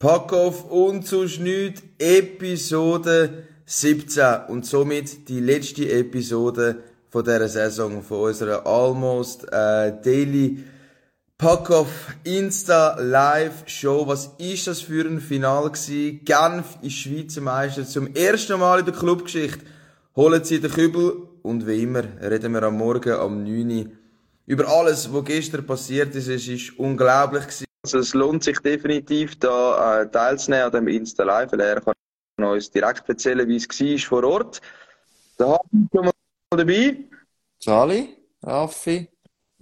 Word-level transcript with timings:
Packoff 0.00 0.64
und 0.64 1.06
zu 1.06 1.26
nichts, 1.26 1.82
Episode 1.98 3.44
17 3.66 4.46
und 4.48 4.64
somit 4.64 5.28
die 5.28 5.40
letzte 5.40 5.92
Episode 5.92 6.76
von 7.10 7.22
dieser 7.22 7.50
Saison 7.50 8.02
von 8.02 8.28
unserer 8.28 8.66
Almost 8.66 9.44
äh, 9.52 9.92
Daily 10.02 10.64
Packoff 11.36 12.14
Insta 12.24 12.98
Live 12.98 13.64
Show. 13.66 14.06
Was 14.06 14.30
ist 14.38 14.68
das 14.68 14.80
für 14.80 15.04
ein 15.04 15.20
Final 15.20 15.68
gewesen? 15.68 16.24
Genf 16.24 16.78
ist 16.80 16.94
Schweizer 16.94 17.42
Meister 17.42 17.84
zum 17.84 18.14
ersten 18.14 18.58
Mal 18.58 18.78
in 18.78 18.86
der 18.86 18.94
Clubgeschichte. 18.94 19.66
Holen 20.16 20.42
sie 20.42 20.62
den 20.62 20.70
Kübel 20.70 21.28
und 21.42 21.66
wie 21.66 21.82
immer 21.82 22.04
reden 22.22 22.54
wir 22.54 22.62
am 22.62 22.78
Morgen 22.78 23.12
am 23.12 23.44
9 23.44 23.70
Uhr 23.70 23.86
über 24.46 24.66
alles, 24.66 25.12
was 25.12 25.24
gestern 25.26 25.66
passiert 25.66 26.14
ist. 26.14 26.28
Es 26.28 26.48
ist 26.48 26.78
unglaublich 26.78 27.42
gewesen. 27.42 27.69
Also 27.82 27.98
es 27.98 28.12
lohnt 28.12 28.44
sich 28.44 28.58
definitiv, 28.60 29.38
da 29.38 30.02
äh, 30.02 30.10
teilzunehmen 30.10 30.66
an 30.66 30.72
dem 30.72 30.88
Insta 30.88 31.24
Live, 31.24 31.52
weil 31.52 31.60
er 31.60 31.80
kann 31.80 31.94
uns 32.36 32.70
direkt 32.70 33.08
erzählen, 33.08 33.48
wie 33.48 33.56
es 33.56 33.66
war 33.68 33.98
vor 34.20 34.24
Ort. 34.24 34.60
Da 35.38 35.52
haben 35.52 35.88
wir 35.90 36.02
mal 36.02 36.12
dabei. 36.50 37.04
Charlie, 37.58 38.16
Raffi. 38.42 39.08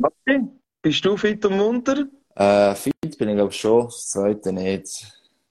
Raffi, 0.00 0.48
bist 0.82 1.04
du 1.04 1.16
fit 1.16 1.44
und 1.44 1.56
munter? 1.56 2.06
Äh, 2.34 2.74
fit 2.74 3.18
bin 3.18 3.28
ich 3.28 3.36
glaube 3.36 3.52
schon, 3.52 3.84
das 3.84 4.08
zweite 4.10 4.52
nicht. 4.52 5.06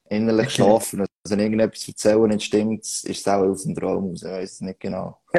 Innerlich 0.10 0.50
schlafen, 0.54 1.02
also 1.02 1.12
wenn 1.30 1.40
irgendetwas 1.40 1.88
erzählen 1.88 2.28
nicht 2.28 2.44
stimmt, 2.44 2.82
ist 2.84 3.06
es 3.06 3.28
auch 3.28 3.44
aus 3.44 3.64
dem 3.64 3.76
Traum 3.76 4.10
raus, 4.10 4.24
ich 4.24 4.30
weiß 4.30 4.52
es 4.52 4.62
nicht 4.62 4.80
genau. 4.82 5.22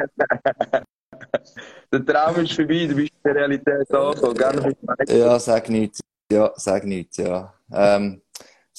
der 1.92 2.06
Traum 2.06 2.36
ist 2.44 2.52
vorbei, 2.54 2.86
du 2.86 2.94
bist 2.94 3.12
in 3.12 3.20
der 3.24 3.34
Realität 3.34 3.90
angekommen, 3.92 4.74
Ja, 5.08 5.38
sag 5.38 5.68
nichts. 5.68 6.00
Ja, 6.30 6.52
sag 6.56 6.84
nichts, 6.84 7.16
ja. 7.16 7.54
Ähm, 7.72 8.20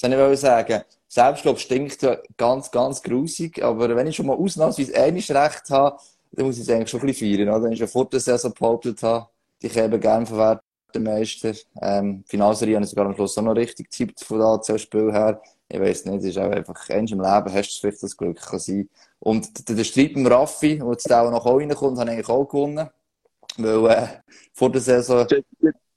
soll 0.00 0.32
ich 0.32 0.40
sagen? 0.40 0.82
Selbstlob 1.08 1.58
stinkt 1.58 2.00
ja 2.02 2.18
ganz, 2.36 2.70
ganz 2.70 3.02
grusig, 3.02 3.62
aber 3.62 3.94
wenn 3.96 4.06
ich 4.06 4.14
schon 4.14 4.26
mal 4.26 4.36
ausnahmsweise 4.36 4.94
einiges 4.94 5.30
Recht 5.30 5.68
habe, 5.70 5.98
dann 6.30 6.46
muss 6.46 6.56
ich 6.56 6.62
es 6.62 6.68
eigentlich 6.70 6.90
schon 6.90 7.00
ein 7.00 7.06
bisschen 7.06 7.36
feiern, 7.36 7.48
oder? 7.48 7.64
Wenn 7.64 7.72
ich 7.72 7.80
schon 7.80 7.88
vor 7.88 8.08
der 8.08 8.20
Saison 8.20 8.52
behauptet 8.54 9.02
habe, 9.02 9.28
ich 9.60 9.76
habe 9.76 9.98
gerne 9.98 10.24
verwerten 10.26 10.62
Meister. 11.02 11.52
Ähm, 11.82 12.22
Finalserie 12.26 12.76
habe 12.76 12.84
ich 12.84 12.90
sogar 12.90 13.06
am 13.06 13.14
Schluss 13.14 13.36
auch 13.36 13.42
noch 13.42 13.56
richtig 13.56 13.90
getippt 13.90 14.22
von 14.22 14.38
der 14.38 14.46
ACL-Spiel 14.46 15.12
her. 15.12 15.42
Ich 15.68 15.80
weiß 15.80 16.04
nicht, 16.04 16.18
es 16.18 16.24
ist 16.26 16.38
auch 16.38 16.50
einfach, 16.50 16.88
eins 16.88 17.10
im 17.10 17.20
Leben 17.20 17.52
hast 17.52 17.76
du 17.76 17.80
vielleicht 17.80 18.02
das 18.02 18.16
Glück, 18.16 18.40
kann 18.40 18.60
sein. 18.60 18.88
Und 19.18 19.68
der, 19.68 19.74
der 19.74 19.84
Streit 19.84 20.14
mit 20.14 20.30
Raffi, 20.30 20.80
wo 20.80 20.92
jetzt 20.92 21.12
auch 21.12 21.30
noch 21.30 21.44
reinkommt, 21.44 21.98
habe 21.98 22.10
ich 22.10 22.14
eigentlich 22.14 22.28
auch 22.28 22.44
gewonnen. 22.44 22.88
Weil, 23.56 23.90
äh, 23.90 24.06
vor 24.52 24.70
der 24.70 24.80
Saison... 24.80 25.26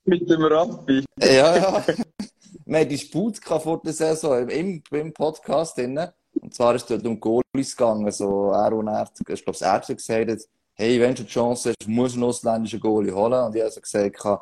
Mit 0.05 0.29
dem 0.29 0.43
Raffi? 0.43 1.05
Ja, 1.17 1.55
ja. 1.55 1.83
Wir 2.65 2.79
hatten 2.79 2.89
Disput 2.89 3.37
vor 3.37 3.81
der 3.81 3.93
Saison 3.93 4.49
im, 4.49 4.83
im 4.91 5.13
Podcast 5.13 5.77
drin. 5.77 5.97
Und 6.33 6.53
zwar 6.53 6.75
ist 6.75 6.83
es 6.83 6.87
dort 6.87 7.05
um 7.05 7.19
Goalies 7.19 7.75
gegangen. 7.75 8.11
So, 8.11 8.51
er 8.51 8.73
und 8.73 8.87
er, 8.87 9.09
ich 9.17 9.25
glaube, 9.25 9.43
das 9.45 9.61
Ärzte 9.61 9.95
gesagt 9.95 10.29
hat, 10.29 10.39
hey, 10.73 10.99
wenn 10.99 11.15
du 11.15 11.23
die 11.23 11.29
Chance 11.29 11.69
hast, 11.69 11.87
musst 11.87 12.15
du 12.15 12.19
einen 12.19 12.29
ausländischen 12.29 12.81
Goalie 12.81 13.13
holen. 13.13 13.45
Und 13.45 13.55
ich 13.55 13.61
habe 13.61 13.71
so 13.71 13.79
gesagt, 13.79 14.41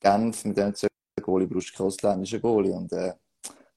Genf, 0.00 0.44
mit 0.44 0.56
dem 0.58 0.74
zwei 0.74 0.88
Goalie 1.22 1.46
brauchst 1.46 1.70
du 1.70 1.76
keinen 1.76 1.86
ausländischen 1.86 2.42
Goalie. 2.42 2.72
Und, 2.72 2.92
äh, 2.92 3.14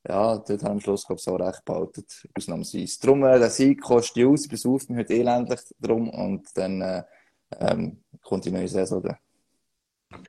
ja, 0.08 0.38
dort 0.38 0.50
haben 0.50 0.62
wir 0.62 0.72
am 0.72 0.80
Schluss, 0.82 1.06
glaube 1.06 1.20
ich, 1.20 1.24
so 1.24 1.36
recht 1.36 1.64
behalten, 1.64 2.04
ausnahmsweise. 2.36 3.00
Darum, 3.02 3.24
äh, 3.24 3.40
der 3.40 3.50
Sieg 3.50 3.82
kostet 3.82 4.26
aus, 4.26 4.48
besucht 4.48 4.90
mich 4.90 5.00
heute 5.00 5.14
elendlich 5.14 5.62
drum 5.80 6.10
und 6.10 6.46
dann, 6.56 6.82
äh, 6.82 7.04
ähm, 7.60 8.04
kommt 8.22 8.44
die 8.46 8.52
neue 8.52 8.68
Saison 8.68 9.02
dann. 9.02 9.18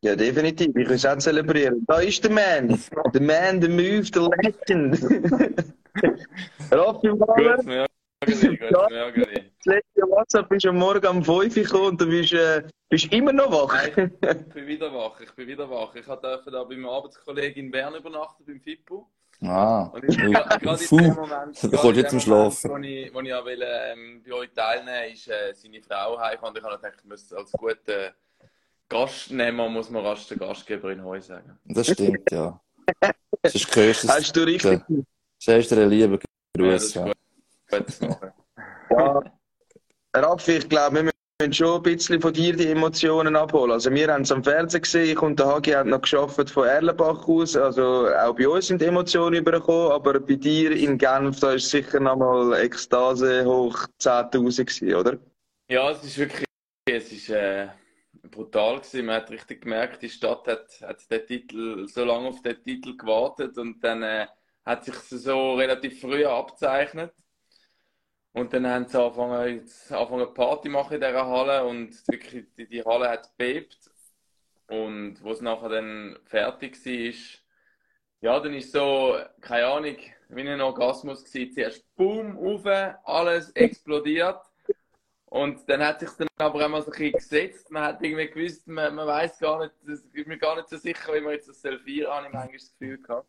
Ja, 0.03 0.17
definitiv. 0.17 0.69
Ich 0.69 0.89
will 0.89 0.93
es 0.93 1.07
auch 1.07 1.17
zelebrieren. 1.19 1.85
Da 1.87 2.01
ist 2.01 2.23
der 2.25 2.31
Man. 2.31 2.79
Der 3.15 3.21
Man, 3.21 3.61
der 3.61 3.71
Move, 3.71 4.03
der 4.03 4.29
Legend. 4.43 5.01
Raffi 6.71 7.09
Mahler. 7.09 7.87
Das 8.25 8.39
letzte 9.65 10.03
WhatsApp 10.03 10.49
bist 10.49 10.67
am 10.67 10.77
Morgen 10.77 11.07
um 11.07 11.25
5 11.25 11.29
Uhr 11.57 11.63
gekommen 11.63 11.87
und 11.89 12.01
du 12.01 12.07
bist, 12.07 12.33
äh, 12.33 12.63
bist 12.89 13.13
immer 13.13 13.33
noch 13.33 13.51
wach. 13.51 13.75
Nein, 13.97 14.13
ich 14.21 14.55
bin 14.55 14.67
wieder 14.67 14.93
wach. 14.93 15.21
Ich 15.21 15.33
bin 15.33 15.49
wieder 15.49 15.69
wach. 15.69 15.95
Ich 15.95 16.05
durfte 16.05 16.51
da 16.51 16.65
bei 16.65 16.77
meinem 16.77 16.89
Arbeitskollegen 16.89 17.65
in 17.65 17.71
Bern 17.71 17.95
übernachten, 17.95 18.45
beim 18.45 18.61
Fippo. 18.61 19.09
Ah, 19.45 19.91
Und 19.93 20.05
ich 20.05 20.17
gerade 20.17 20.65
in 20.65 20.87
Puh. 20.89 20.97
dem 20.99 21.15
Moment, 21.15 21.65
Da 21.65 21.69
kommst 21.69 21.85
in 21.85 21.95
jetzt 21.97 22.11
zum 22.11 22.21
Schlafen. 22.21 22.71
Wo 22.71 22.77
ich, 22.77 23.13
wo 23.13 23.21
ich 23.21 23.35
auch 23.35 23.45
will, 23.45 23.63
ähm, 23.65 24.23
bei 24.25 24.35
euch 24.35 24.51
teilnehmen 24.55 25.13
ist 25.13 25.27
äh, 25.29 25.53
seine 25.53 25.81
Frau 25.83 26.17
heimgekommen. 26.21 26.53
Und 26.55 26.59
ich 26.59 26.65
habe 26.65 26.77
gedacht, 26.77 26.95
ich 27.03 27.09
muss 27.09 27.33
als 27.33 27.51
guter 27.53 28.13
Gastnehmer 28.93 29.69
muss 29.69 29.89
man 29.91 30.05
rasch 30.05 30.27
der 30.29 30.37
Gastgeberin 30.37 31.03
Heu 31.03 31.21
sagen. 31.21 31.59
das 31.65 31.89
stimmt, 31.89 32.31
ja. 32.31 32.61
Das 33.41 33.55
ist 33.55 33.73
gehörst 33.73 34.09
Hast 34.09 34.37
du 34.37 34.43
richtig? 34.43 34.81
Das 35.45 35.57
ist 35.57 35.71
dir 35.71 35.87
lieber 35.87 36.19
Ja, 36.59 36.73
das 36.73 36.85
ist 36.85 36.95
ja. 36.95 37.05
gut. 37.71 37.87
Ja. 38.91 39.23
Raffi, 40.15 40.53
ich 40.59 40.69
glaube, 40.69 40.97
wir 40.97 41.03
müssen 41.41 41.53
schon 41.55 41.77
ein 41.77 41.83
bisschen 41.83 42.21
von 42.21 42.33
dir 42.35 42.55
die 42.55 42.67
Emotionen 42.69 43.35
abholen. 43.35 43.73
Also 43.73 43.91
wir 43.91 44.13
haben 44.13 44.23
es 44.23 44.31
am 44.31 44.45
Fernsehen 44.45 44.83
gesehen, 44.83 45.11
ich 45.11 45.23
und 45.23 45.39
der 45.39 45.47
Hagi 45.47 45.71
haben 45.71 45.89
noch 45.89 46.03
geschafft 46.03 46.51
von 46.51 46.67
Erlenbach 46.67 47.27
aus. 47.27 47.57
Also 47.57 48.09
auch 48.09 48.37
bei 48.37 48.47
uns 48.47 48.67
sind 48.67 48.83
Emotionen 48.83 49.37
übergekommen, 49.37 49.93
aber 49.93 50.21
bei 50.21 50.35
dir 50.35 50.71
in 50.73 50.99
Genf, 50.99 51.41
da 51.41 51.53
ist 51.53 51.71
sicher 51.71 51.99
nochmal 51.99 52.53
Ekstase 52.61 53.45
hoch 53.47 53.87
10'000 54.01 54.65
gewesen, 54.67 54.95
oder? 54.95 55.19
Ja, 55.71 55.91
es 55.91 56.05
ist 56.05 56.19
wirklich, 56.19 56.45
es 56.85 57.11
ist 57.11 57.31
äh, 57.31 57.69
brutal 58.31 58.79
gewesen. 58.79 59.07
Man 59.07 59.17
hat 59.17 59.31
richtig 59.31 59.63
gemerkt, 59.63 60.03
die 60.03 60.11
Stadt 60.11 60.47
hat, 60.47 60.81
hat 60.83 61.11
den 61.11 61.27
Titel, 61.27 61.89
so 61.89 62.05
lange 62.05 62.29
auf 62.29 62.43
den 62.43 62.63
Titel 62.63 62.97
gewartet 62.97 63.59
und 63.59 63.83
dann 63.83 64.03
äh, 64.03 64.27
hat 64.65 64.85
sich 64.85 64.95
so 64.95 65.55
relativ 65.55 66.01
früh 66.01 66.25
abzeichnet. 66.25 67.13
Und 68.33 68.53
dann 68.55 68.67
haben 68.67 68.87
sie 68.89 68.99
angefangen, 68.99 69.57
jetzt 69.57 69.93
angefangen 69.93 70.35
Party 70.35 70.69
machen 70.69 70.95
in 70.95 71.01
dieser 71.01 71.27
Halle 71.27 71.65
und 71.65 71.91
wirklich, 72.09 72.47
die, 72.57 72.67
die 72.67 72.83
Halle 72.85 73.09
hat 73.11 73.37
bebt. 73.37 73.91
Und 74.69 75.23
wo 75.23 75.33
es 75.33 75.43
nachher 75.43 75.69
dann 75.69 76.19
fertig 76.25 76.85
war, 76.87 77.15
ja, 78.23 78.41
dann 78.41 78.55
ist 78.55 78.73
so, 78.73 79.19
keine 79.41 79.67
Ahnung, 79.67 79.97
wie 80.29 80.49
ein 80.49 80.61
Orgasmus 80.61 81.25
gewesen. 81.25 81.53
Zuerst 81.53 81.95
boom, 81.97 82.39
auf, 82.39 82.65
alles 83.05 83.51
explodiert. 83.51 84.41
Und 85.33 85.67
dann 85.67 85.83
hat 85.83 86.01
sich 86.01 86.11
dann 86.11 86.29
aber 86.37 86.63
einmal 86.63 86.83
so 86.83 86.89
ein 86.89 86.91
bisschen 86.91 87.13
gesetzt. 87.13 87.71
Man 87.71 87.85
hat 87.85 88.03
irgendwie 88.03 88.29
gewusst, 88.29 88.69
man, 88.69 88.95
man 88.95 89.07
weiß 89.07 89.39
gar 89.39 89.61
nicht, 89.61 89.73
das 89.81 90.01
ist 90.01 90.27
mir 90.27 90.37
gar 90.37 90.57
nicht 90.57 90.69
so 90.69 90.77
sicher, 90.77 91.15
wie 91.15 91.23
man 91.23 91.33
jetzt 91.33 91.49
das 91.49 91.63
feiern, 91.63 92.13
habe 92.13 92.27
ich 92.27 92.33
manchmal 92.35 92.53
das 92.53 92.71
Gefühl 92.79 92.99
gehabt. 93.01 93.27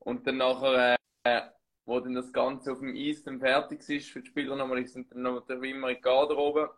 Und 0.00 0.26
dann 0.26 0.38
nachher, 0.38 0.96
äh, 1.22 1.42
wo 1.84 2.00
dann 2.00 2.16
das 2.16 2.32
Ganze 2.32 2.72
auf 2.72 2.80
dem 2.80 2.96
Eis 2.96 3.22
dann 3.22 3.38
fertig 3.38 3.88
ist 3.88 4.10
für 4.10 4.20
die 4.20 4.30
Spieler 4.30 4.56
nochmal, 4.56 4.84
sind 4.88 5.12
dann 5.12 5.22
noch 5.22 5.48
wie 5.48 5.70
immer 5.70 5.90
in 5.90 5.94
die 5.94 6.00
Garderobe 6.00 6.74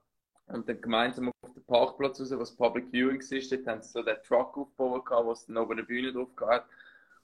und 0.49 0.69
dann 0.69 0.79
gemeinsam 0.79 1.33
auf 1.41 1.55
den 1.55 1.65
Parkplatz 1.65 2.21
raus, 2.21 2.33
wo 2.33 2.37
das 2.41 2.55
Public 2.55 2.91
Viewing 2.91 3.23
war. 3.23 3.57
Dort 3.57 3.67
haben 3.67 3.83
sie 3.83 3.89
so 3.89 4.03
den 4.03 4.23
Truck 4.25 4.59
aufgebaut, 4.59 5.07
gehabt, 5.07 5.25
wo 5.25 5.33
es 5.33 5.47
dann 5.47 5.57
oben 5.57 5.73
eine 5.73 5.85
Bühne 5.85 6.13
drauf 6.13 6.29
hat. 6.43 6.67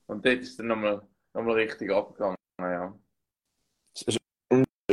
Und 0.06 0.24
dort 0.24 0.38
ist 0.38 0.58
dann 0.58 0.68
nochmal, 0.68 1.02
nochmal 1.34 1.56
richtig 1.56 1.92
abgegangen. 1.92 2.36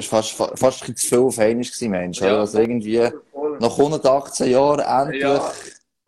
Ja. 0.02 0.06
Es 0.06 0.12
war 0.12 0.22
fast, 0.24 0.32
fa- 0.34 0.56
fast 0.56 0.88
ein 0.88 0.96
zu 0.96 1.08
viel 1.08 1.18
auf 1.20 1.40
einmal 1.40 1.66
Mensch. 1.82 2.22
Ja. 2.22 2.40
Also 2.40 2.60
irgendwie, 2.60 3.10
nach 3.60 3.78
118 3.78 4.50
Jahren 4.52 4.80
endlich. 4.80 5.22
Ja, 5.22 5.52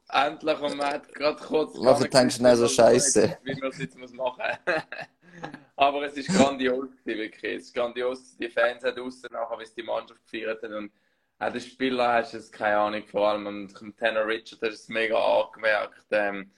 endlich 0.10 0.60
und 0.60 0.78
man 0.78 0.88
hat 0.94 1.14
gerade 1.14 1.42
kurz. 1.42 1.76
Nicht 1.76 2.14
denkst 2.14 2.38
du, 2.38 2.44
nein, 2.44 2.56
so 2.58 2.68
scheisse. 2.68 3.38
Wie 3.44 3.56
man 3.56 3.70
es 3.70 3.80
jetzt 3.80 3.98
muss 3.98 4.14
machen 4.14 4.44
Aber 5.76 6.04
es 6.06 6.16
ist 6.16 6.30
grandios, 6.30 6.90
wirklich. 7.04 7.56
Es 7.58 7.64
ist 7.68 7.74
grandios. 7.74 8.38
Die 8.38 8.50
Fans 8.50 8.84
haben 8.84 8.96
draußen 8.96 9.30
nachher, 9.32 9.58
wie 9.60 9.64
es 9.64 9.74
die 9.74 9.84
Mannschaft 9.84 10.22
gefeiert 10.26 10.62
hat. 10.62 10.72
Und 10.72 10.92
auch 11.40 11.52
den 11.52 11.62
Spieler 11.62 12.14
hast 12.14 12.34
du 12.34 12.38
es, 12.38 12.52
keine 12.52 12.78
Ahnung, 12.78 13.04
vor 13.08 13.28
allem 13.30 13.48
und 13.48 13.82
dem 13.82 13.96
Tanner 13.96 14.28
Richard 14.28 14.62
hast 14.62 14.62
du 14.62 14.68
es 14.68 14.88
mega 14.90 15.18
angemerkt. 15.18 16.06
Ähm, 16.12 16.52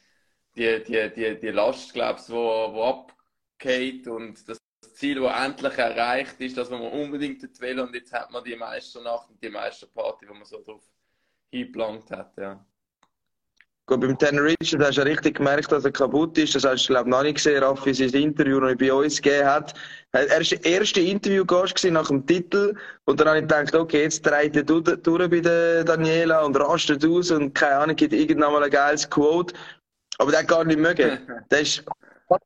die, 0.56 0.84
die, 0.84 1.10
die, 1.16 1.40
die 1.40 1.50
Last, 1.50 1.94
glaubst 1.94 2.30
du, 2.30 2.34
wo, 2.34 2.74
wo 2.74 2.84
abgeht 2.84 4.08
und 4.08 4.48
das 4.50 4.58
Ziel, 5.04 5.20
das 5.20 5.46
endlich 5.46 5.78
erreicht 5.78 6.40
ist, 6.40 6.58
das, 6.58 6.72
was 6.72 6.80
man 6.80 6.92
unbedingt 6.92 7.42
will. 7.60 7.80
Und 7.82 7.94
jetzt 7.94 8.14
hat 8.14 8.32
man 8.32 8.42
die 8.42 8.56
Meisternacht 8.56 9.30
und 9.30 9.44
die 9.44 9.50
Meisterparty, 9.50 10.30
wo 10.30 10.34
man 10.34 10.46
so 10.46 10.64
drauf 10.64 10.82
hingeplant 11.52 12.10
hat. 12.10 12.32
Ja. 12.38 12.66
Gut, 13.86 14.00
beim 14.00 14.18
Tanner 14.18 14.44
Richard 14.44 14.82
hast 14.82 14.96
du 14.96 15.02
ja 15.02 15.08
richtig 15.08 15.36
gemerkt, 15.36 15.70
dass 15.70 15.84
er 15.84 15.92
kaputt 15.92 16.38
ist. 16.38 16.56
Das 16.56 16.64
hast 16.64 16.86
du, 16.86 16.94
glaube 16.94 17.10
ich, 17.10 17.12
noch 17.12 17.24
nicht 17.24 17.36
gesehen, 17.36 17.62
Raffi, 17.62 17.94
sein 17.94 18.14
Interview, 18.14 18.62
das 18.62 18.70
er 18.70 18.78
bei 18.78 18.94
uns 18.94 19.22
gegeben 19.22 19.46
hat. 19.46 19.74
Er 20.14 20.22
war 20.22 20.40
der 20.40 20.66
erste 20.66 21.02
Interviewgast 21.02 21.84
nach 21.84 22.08
dem 22.08 22.26
Titel. 22.26 22.74
Und 23.04 23.20
dann 23.20 23.28
habe 23.28 23.40
ich 23.40 23.44
gedacht, 23.44 23.76
okay, 23.76 24.04
jetzt 24.04 24.26
dreht 24.26 24.56
er 24.56 24.64
durch, 24.64 25.30
bei 25.30 25.42
der 25.42 25.84
Daniela 25.84 26.46
und 26.46 26.56
rastet 26.56 27.06
aus 27.06 27.30
und 27.30 27.54
keine 27.54 27.76
Ahnung, 27.76 27.98
gibt 27.98 28.14
irgendwann 28.14 28.54
mal 28.54 28.64
ein 28.64 28.72
geiles 28.72 29.10
Quote. 29.10 29.54
Aber 30.18 30.32
der 30.32 30.40
hat 30.40 30.48
gar 30.48 30.64
nicht 30.64 30.80
mögen. 30.80 31.20
Der 31.52 31.60
ist 31.60 31.84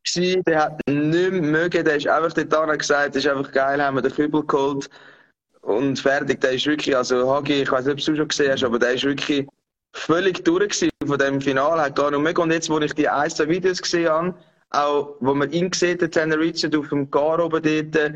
gewesen, 0.04 0.44
der 0.44 0.64
hat 0.64 0.80
nicht 0.88 1.32
mehr 1.32 1.42
mögen. 1.42 1.86
Der 1.86 1.96
ist 1.96 2.08
einfach 2.08 2.34
dort 2.34 2.80
gesagt, 2.80 3.16
das 3.16 3.24
ist 3.24 3.30
einfach 3.30 3.52
geil, 3.52 3.82
haben 3.82 3.96
wir 3.96 4.02
den 4.02 4.14
Kübel 4.14 4.44
geholt. 4.46 4.90
Und 5.62 6.00
fertig. 6.00 6.42
Der 6.42 6.54
ist 6.54 6.66
wirklich, 6.66 6.96
also 6.96 7.30
Hagi, 7.34 7.62
ich 7.64 7.72
weiß 7.72 7.86
nicht, 7.86 7.94
ob 7.94 8.00
du 8.00 8.16
schon 8.16 8.28
gesehen 8.28 8.52
hast, 8.52 8.64
aber 8.64 8.80
der 8.80 8.94
ist 8.94 9.04
wirklich 9.04 9.48
völlig 9.94 10.44
durch 10.44 10.70
gewesen 10.70 10.90
von 11.06 11.18
dem 11.18 11.42
Finale, 11.42 11.82
hat 11.82 11.96
gar 11.96 12.12
nicht 12.12 12.22
mehr. 12.22 12.38
Und 12.38 12.52
jetzt, 12.52 12.70
wo 12.70 12.80
ich 12.80 12.94
die 12.94 13.10
ein, 13.10 13.30
zwei 13.30 13.50
Videos 13.50 13.82
gesehen 13.82 14.10
habe, 14.10 14.36
auch, 14.70 15.16
wo 15.20 15.34
man 15.34 15.52
ihn 15.52 15.72
sieht, 15.74 16.16
den 16.16 16.34
Richard 16.34 16.76
auf 16.76 16.90
dem 16.90 17.10
Gar 17.10 17.44
oben 17.44 17.62
dort, 17.64 18.14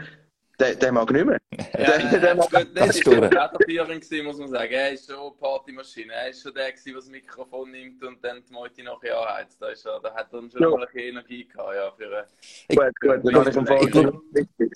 der, 0.62 0.75
der 0.75 0.92
mag 0.92 1.12
nicht 1.12 1.25
mehr. 1.25 1.38
Ja, 1.78 1.98
der, 1.98 2.19
der 2.19 2.36
mag 2.36 2.50
gut, 2.52 2.68
das 2.75 2.88
Das 2.88 2.90
ist 2.90 2.96
ist 2.98 3.08
der 3.08 3.22
Wetterführer 3.24 3.86
gewesen, 3.88 4.25
muss 4.25 4.38
man 4.38 4.50
sagen. 4.50 4.72
Er 4.72 4.92
ist 4.94 5.10
schon 5.12 5.38
Partymaschine. 5.40 6.13
Er 6.13 6.30
ist 6.30 6.42
schon 6.44 6.54
der 6.54 6.72
der 6.72 6.94
das 6.94 7.10
Mikrofon 7.10 7.72
nimmt 7.72 8.04
und 8.04 8.24
dann 8.24 8.44
die 8.48 8.54
Meute 8.54 8.84
nachher 8.84 9.18
anheizt. 9.19 9.62
Da, 9.62 9.69
ist 9.69 9.86
er, 9.86 10.00
da 10.00 10.13
hat 10.13 10.28
er 10.31 10.40
dann 10.42 10.52
schon 10.52 10.62
Ja. 10.62 10.69
mal 10.69 10.88
ein 10.88 10.98
Energie 11.00 11.48
gehabt, 11.48 11.74
ja, 11.75 11.92
für 11.92 12.06
eine... 12.06 12.25
Gut, 12.69 13.00
gut, 13.02 13.34
dann 13.34 13.34
kann 13.34 13.48
ich 13.50 13.56
im 13.58 13.66
Fall 13.68 13.84
Ich 13.84 13.92
glaub- 13.92 14.22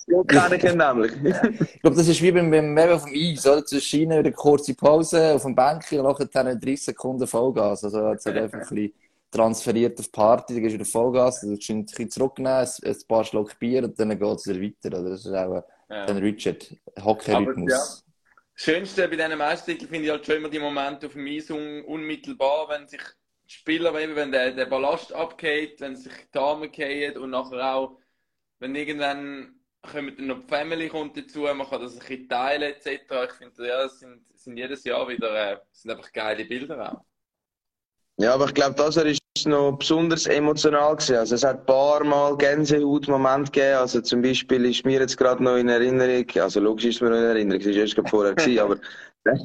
So 0.06 0.24
kenne 0.24 0.56
ich 0.56 0.64
ihn 0.64 0.76
nämlich. 0.78 1.12
Ich 1.74 1.80
glaube, 1.80 1.96
das 1.96 2.08
ist 2.08 2.22
wie 2.22 2.32
beim, 2.32 2.50
beim 2.50 2.76
Leben 2.76 2.92
auf 2.92 3.04
dem 3.04 3.14
Eis, 3.14 3.46
oder? 3.46 3.64
Zu 3.64 3.80
Schiene, 3.80 4.14
wieder 4.18 4.26
eine 4.26 4.32
kurze 4.32 4.74
Pause 4.74 5.34
auf 5.34 5.42
dem 5.42 5.54
Bänkchen 5.54 6.00
und 6.00 6.06
nachher 6.06 6.26
dann 6.26 6.46
30 6.60 6.82
Sekunden 6.84 7.26
Vollgas. 7.26 7.84
Also, 7.84 8.10
jetzt 8.10 8.26
hat 8.26 8.36
einfach 8.36 8.58
ein 8.58 8.60
bisschen 8.68 8.92
transferiert 9.30 9.98
auf 10.00 10.10
Party, 10.12 10.54
dann 10.54 10.62
gehst 10.62 10.74
du 10.74 10.78
wieder 10.80 10.88
Vollgas, 10.90 11.40
dann 11.40 11.50
ein 11.52 11.84
bisschen 11.84 12.10
zurücknehmen, 12.10 12.58
ein, 12.58 12.68
ein 12.84 12.96
paar 13.08 13.24
Schluck 13.24 13.58
Bier 13.58 13.84
und 13.84 13.98
dann 13.98 14.10
geht 14.10 14.22
es 14.22 14.46
wieder 14.46 14.60
weiter, 14.60 14.98
oder? 15.00 15.10
Das 15.10 15.24
ist 15.26 15.32
auch 15.34 15.62
Ja. 15.88 16.04
ein 16.06 16.18
Richard 16.18 16.74
Aber, 16.94 17.04
Hockey-Rhythmus. 17.04 17.70
ja. 17.70 17.78
Das 17.78 18.04
Schönste 18.64 19.08
bei 19.08 19.16
diesen 19.16 19.36
Meistertiteln 19.38 19.90
finde 19.90 20.06
ich 20.06 20.10
halt 20.10 20.24
schon 20.26 20.36
immer 20.36 20.48
die 20.48 20.58
Momente 20.58 21.06
auf 21.06 21.12
dem 21.12 21.26
Eis 21.26 21.50
un 21.50 21.82
unmittelbar, 21.84 22.68
wenn 22.70 22.88
sich 22.88 23.02
die 23.44 23.52
Spieler, 23.54 23.94
eben, 24.00 24.16
wenn 24.16 24.32
der, 24.32 24.52
der 24.52 24.66
Ballast 24.66 25.12
abgeht, 25.12 25.80
wenn 25.80 25.94
sich 25.94 26.12
die 26.34 26.38
Arme 26.38 26.68
gehen 26.70 27.16
und 27.18 27.30
nachher 27.30 27.74
auch, 27.74 27.98
wenn 28.58 28.74
irgendwann 28.74 29.60
kommt 29.82 30.18
dann 30.18 30.26
noch 30.26 30.40
die 30.40 30.48
Family 30.48 30.88
kommt 30.88 31.16
dazu, 31.16 31.40
man 31.40 31.68
kann 31.68 31.80
das 31.80 31.92
ein 31.92 31.98
bisschen 32.00 32.28
teilen 32.28 32.72
etc. 32.74 32.88
Ich 33.26 33.32
finde, 33.32 33.68
ja, 33.68 33.84
es 33.84 34.00
sind, 34.00 34.26
sind 34.34 34.56
jedes 34.56 34.84
Jahr 34.84 35.06
wieder 35.08 35.52
äh, 35.52 35.58
sind 35.70 35.90
einfach 35.92 36.10
geile 36.12 36.44
Bilder 36.44 36.92
auch. 36.92 37.04
Ja, 38.18 38.34
aber 38.34 38.46
ich 38.46 38.54
glaube, 38.54 38.74
das 38.74 38.94
Jahr 38.96 39.06
ist 39.46 39.50
noch 39.50 39.78
besonders 39.78 40.26
emotional 40.26 40.96
gewesen. 40.96 41.16
Also 41.16 41.34
es 41.36 41.44
hat 41.44 41.60
ein 41.60 41.66
paar 41.66 42.04
Mal 42.04 42.36
Gänsehaut-Momente 42.36 43.52
gegeben. 43.52 43.78
Also 43.78 44.00
zum 44.00 44.22
Beispiel 44.22 44.64
ist 44.66 44.84
mir 44.84 45.00
jetzt 45.00 45.16
gerade 45.16 45.42
noch 45.42 45.56
in 45.56 45.68
Erinnerung, 45.68 46.26
also 46.40 46.60
logisch 46.60 46.86
ist 46.86 47.02
mir 47.02 47.10
noch 47.10 47.18
in 47.18 47.24
Erinnerung, 47.24 47.60
es 47.60 47.66
war 47.66 47.74
erst 47.74 48.10
vorher 48.10 48.34
gewesen, 48.34 48.58
aber 48.58 48.76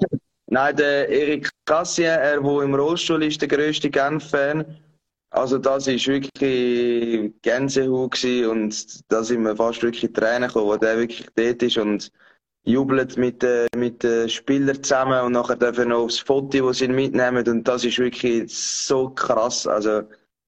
nein, 0.48 0.76
der 0.76 1.10
Eric 1.10 1.50
Cassien, 1.66 2.08
er, 2.08 2.42
der 2.42 2.62
im 2.62 2.76
Rollstuhl 2.76 3.24
ist, 3.24 3.42
der 3.42 3.48
grösste 3.48 3.90
Genf-Fan. 3.90 4.66
Also 5.34 5.58
das 5.58 5.88
ist 5.88 6.08
wirklich 6.08 7.32
Gänsehaut 7.42 8.12
gewesen 8.12 8.50
und 8.50 9.12
da 9.12 9.24
sind 9.24 9.44
wir 9.44 9.56
fast 9.56 9.82
wirklich 9.82 10.12
Tränen 10.12 10.48
gekommen, 10.48 10.68
wo 10.68 10.76
der 10.76 10.98
wirklich 10.98 11.26
dort 11.36 11.64
ist 11.64 11.78
und 11.78 12.12
jubelt 12.64 13.18
mit, 13.18 13.42
den 13.42 13.68
mit 13.76 14.04
den 14.04 14.30
Spielern 14.30 14.84
zusammen 14.84 15.22
und 15.26 15.34
nachher 15.34 15.56
dürfen 15.56 15.90
noch 15.90 16.04
aufs 16.04 16.20
Foto, 16.20 16.68
das 16.68 16.78
sie 16.78 16.88
mitnehmen 16.88 17.48
und 17.48 17.68
das 17.68 17.84
ist 17.86 18.00
wirklich 18.00 18.56
so 18.56 19.10
krass. 19.10 19.68
Also 19.68 20.04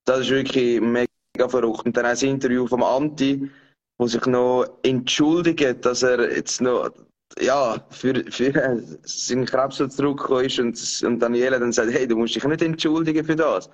das 0.05 0.21
ist 0.21 0.29
wirklich 0.29 0.79
mega 0.81 1.07
verrückt. 1.47 1.85
Und 1.85 1.97
dann 1.97 2.05
auch 2.05 2.09
das 2.09 2.23
Interview 2.23 2.67
vom 2.67 2.83
Anti, 2.83 3.49
wo 3.97 4.07
sich 4.07 4.25
noch 4.25 4.65
entschuldigt, 4.83 5.85
dass 5.85 6.03
er 6.03 6.35
jetzt 6.35 6.61
noch 6.61 6.91
ja, 7.39 7.83
für, 7.89 8.23
für 8.29 8.83
seinen 9.03 9.45
Krebs 9.45 9.77
zurückgekommen 9.77 10.45
ist 10.45 10.59
und, 10.59 11.09
und 11.09 11.19
Daniela 11.19 11.57
dann 11.57 11.71
sagt, 11.71 11.91
hey, 11.91 12.07
du 12.07 12.17
musst 12.17 12.35
dich 12.35 12.43
nicht 12.43 12.61
entschuldigen 12.61 13.25
für 13.25 13.35
das. 13.35 13.69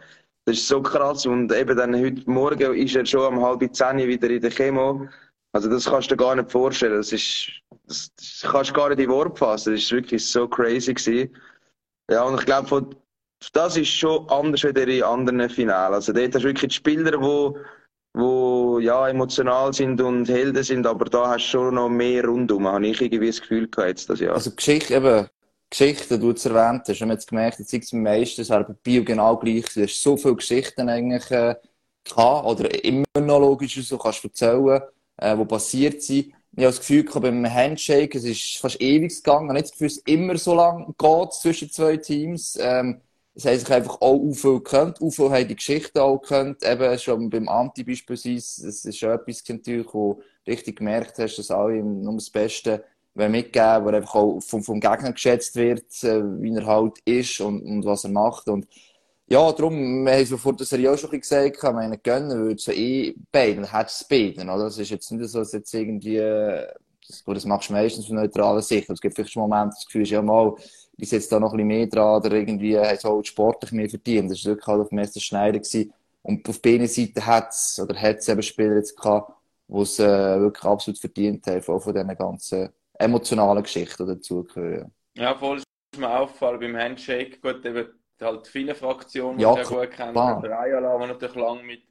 Das 0.46 0.58
ist 0.58 0.68
so 0.68 0.82
krass 0.82 1.26
und 1.26 1.52
eben 1.52 1.76
dann 1.76 2.00
heute 2.00 2.30
Morgen 2.30 2.74
ist 2.74 2.96
er 2.96 3.06
schon 3.06 3.34
um 3.34 3.44
halb 3.44 3.62
zehn 3.76 3.98
wieder 3.98 4.30
in 4.30 4.42
der 4.42 4.50
Chemo. 4.50 5.08
Also 5.52 5.70
das 5.70 5.86
kannst 5.86 6.12
du 6.12 6.16
dir 6.16 6.24
gar 6.24 6.36
nicht 6.36 6.52
vorstellen. 6.52 6.98
Das 6.98 7.12
ist, 7.12 7.52
das, 7.88 8.12
das 8.16 8.52
kannst 8.52 8.70
du 8.70 8.74
gar 8.74 8.90
nicht 8.90 9.00
in 9.00 9.10
Worte 9.10 9.36
fassen. 9.36 9.74
Das 9.74 9.84
ist 9.84 9.92
wirklich 9.92 10.26
so 10.26 10.48
crazy 10.48 10.94
gewesen. 10.94 11.36
Ja, 12.10 12.24
und 12.24 12.40
ich 12.40 12.46
glaube, 12.46 12.90
das 13.54 13.78
ist 13.78 13.90
schon 13.90 14.30
anders 14.30 14.64
als 14.64 14.78
in 14.78 15.04
anderen 15.04 15.50
Finalen. 15.50 15.94
Also 15.94 16.14
dort 16.14 16.36
hast 16.36 16.44
du 16.44 16.50
wirklich 16.50 16.70
die 16.70 16.76
Spieler, 16.76 17.12
die 17.12 17.60
wo 18.14 18.80
ja 18.80 19.08
emotional 19.08 19.74
sind 19.74 20.02
und 20.02 20.28
Helden 20.28 20.64
sind, 20.64 20.88
aber 20.88 21.06
da 21.06 21.30
hast 21.30 21.46
du 21.46 21.50
schon 21.50 21.76
noch 21.76 21.90
mehr 21.90 22.26
rundum, 22.26 22.68
habe 22.68 22.88
ich 22.88 23.02
irgendwie 23.02 23.28
das 23.28 23.42
Gefühl 23.42 23.68
gehabt 23.68 23.90
jetzt 23.90 24.10
das 24.10 24.20
Jahr. 24.20 24.34
Also 24.34 24.52
Geschichte, 24.52 24.96
eben, 24.96 25.28
Geschichte, 25.70 26.18
du 26.18 26.32
es 26.32 26.46
erwähnt 26.46 26.84
hast, 26.88 27.02
haben 27.02 27.10
wir 27.10 27.14
jetzt 27.14 27.30
gemerkt, 27.30 27.60
ist 27.60 27.72
es 27.72 27.92
beim 27.92 28.04
meisten, 28.04 28.48
bei 28.48 28.64
Bio 28.84 29.04
genau 29.04 29.38
gleich. 29.38 29.66
Du 29.74 29.84
hast 29.84 30.02
so 30.02 30.18
viele 30.18 30.36
Geschichten 30.36 30.90
eigentlich 30.90 31.30
äh, 31.30 31.56
gehabt, 32.04 32.46
oder 32.48 32.84
immer 32.84 33.06
noch 33.20 33.40
logisch, 33.40 33.88
so 33.88 33.98
kannst 33.98 34.24
du 34.24 34.28
erzählen, 34.28 34.82
äh, 35.20 35.38
wo 35.38 35.46
passiert 35.46 36.02
sind. 36.02 36.34
Ich 36.52 36.66
habe 36.66 36.76
das 36.76 36.80
Gefühl 36.80 37.04
beim 37.04 37.54
Handshake, 37.54 38.18
es 38.18 38.24
ist 38.24 38.58
fast 38.58 38.82
ewig 38.82 39.16
gegangen. 39.16 39.46
Ich 39.46 39.50
habe 39.50 39.54
nicht 39.54 39.66
das 39.66 39.72
Gefühl, 39.72 39.88
es 39.88 39.98
immer 40.00 40.38
so 40.38 40.56
lang 40.56 40.94
geht 40.98 41.34
zwischen 41.34 41.72
zwei 41.72 41.98
Teams. 41.98 42.58
Ähm, 42.60 43.02
es 43.36 43.46
haben 43.46 43.60
sich 43.60 43.72
einfach 43.72 44.02
auch 44.02 44.34
viel 44.34 44.58
gekannt. 44.58 45.02
Auch 45.02 45.12
viel 45.12 45.30
haben 45.30 45.48
die 45.48 45.56
Geschichten 45.56 46.00
auch 46.00 46.18
gekannt. 46.18 46.64
Eben 46.64 46.98
schon 47.00 47.30
beim 47.30 47.48
Anti 47.48 47.84
beispielsweise. 47.84 48.66
Das 48.66 48.84
ist 48.84 48.98
schon 48.98 49.12
etwas 49.12 49.44
natürlich, 49.48 49.88
wo 49.94 50.16
du 50.16 50.52
richtig 50.52 50.78
gemerkt 50.78 51.20
hast, 51.20 51.38
dass 51.38 51.52
alle 51.52 51.84
nur 51.84 52.16
das 52.16 52.30
Beste 52.30 52.84
mitgeben, 53.14 53.86
wo 53.86 53.90
einfach 53.90 54.16
auch 54.16 54.40
vom, 54.40 54.64
vom 54.64 54.80
Gegner 54.80 55.14
geschätzt 55.14 55.56
wird, 55.56 56.04
äh, 56.04 56.22
wie 56.42 56.56
er 56.56 56.66
halt 56.66 57.00
ist 57.06 57.40
und, 57.42 57.62
und 57.64 57.86
was 57.86 58.04
er 58.04 58.12
macht. 58.12 58.48
Und 58.48 58.68
ja, 59.30 59.52
darum, 59.52 60.06
wir 60.06 60.14
haben 60.14 60.22
es 60.22 60.42
vor 60.42 60.56
der 60.56 60.66
Serie 60.66 60.92
auch 60.92 60.98
schon 60.98 61.12
gesagt, 61.12 61.56
ich 61.56 61.64
meine, 61.72 62.00
gönnen 62.00 62.46
würde 62.46 62.60
so 62.60 62.72
eh 62.72 63.14
beiden, 63.32 63.64
du 63.64 63.70
es 63.86 64.06
beiden, 64.10 64.50
oder? 64.50 64.66
Das 64.66 64.78
ist 64.80 64.90
jetzt 64.90 65.12
nicht 65.12 65.30
so, 65.30 65.40
dass 65.40 65.54
jetzt 65.54 65.72
irgendwie, 65.74 66.18
äh, 66.18 66.68
das, 67.08 67.24
gut, 67.24 67.36
das 67.36 67.46
machst 67.46 67.70
du 67.70 67.74
meistens 67.74 68.08
von 68.08 68.16
neutraler 68.16 68.64
Sicht. 68.64 68.90
Es 68.90 69.00
gibt 69.00 69.14
vielleicht 69.14 69.32
schon 69.32 69.44
Momente, 69.44 69.76
das 69.76 69.86
Gefühl 69.86 70.02
ist, 70.02 70.10
ja 70.10 70.22
mal, 70.24 70.56
die 70.98 71.06
setzt 71.06 71.32
da 71.32 71.40
noch 71.40 71.52
ein 71.54 71.58
bisschen 71.58 71.68
mehr 71.68 71.88
dran, 71.88 72.18
oder 72.18 72.36
irgendwie 72.36 72.78
hat 72.78 72.98
es 72.98 73.04
halt 73.04 73.28
sportlich 73.28 73.72
mehr 73.72 73.90
verdient. 73.90 74.32
Das 74.32 74.44
war 74.44 74.52
wirklich 74.52 74.68
halt 74.68 74.82
auf 74.82 74.90
dem 74.90 74.96
Meister 74.96 75.20
Schneider 75.20 75.60
gewesen. 75.60 75.94
Und 76.24 76.50
auf 76.50 76.62
beiden 76.62 76.88
Seiten 76.88 77.26
hat 77.26 77.50
es, 77.50 77.80
oder 77.80 77.96
hat 78.02 78.18
es 78.18 78.28
eben 78.28 78.42
Spieler 78.42 78.76
jetzt 78.76 78.98
gehabt, 78.98 79.32
die 79.68 79.80
es 79.80 80.00
äh, 80.00 80.40
wirklich 80.40 80.66
absolut 80.66 81.00
verdient 81.00 81.46
haben, 81.46 81.64
auch 81.68 81.80
von 81.80 81.94
diesen 81.94 82.18
ganzen 82.18 82.70
emotionalen 82.98 83.64
Geschichten 83.64 84.08
die 84.08 84.14
dazugehören. 84.16 84.92
Ja, 85.16 85.36
voll 85.36 85.58
ist 85.58 86.00
mir 86.00 86.10
aufgefallen 86.10 86.60
beim 86.60 86.76
Handshake. 86.76 87.40
Gut, 87.42 87.66
eben 87.66 87.88
halt 88.22 88.48
viele 88.48 88.76
Fraktionen, 88.76 89.38
die 89.38 89.44
Ja, 89.44 89.60
ich 89.60 89.68
sehr 89.68 89.88
gut 89.88 89.92
klar. 89.92 90.42
Der 90.42 90.60
Ayala, 90.60 90.98
der 90.98 91.08
natürlich 91.08 91.36
lange 91.36 91.64
mit, 91.64 91.84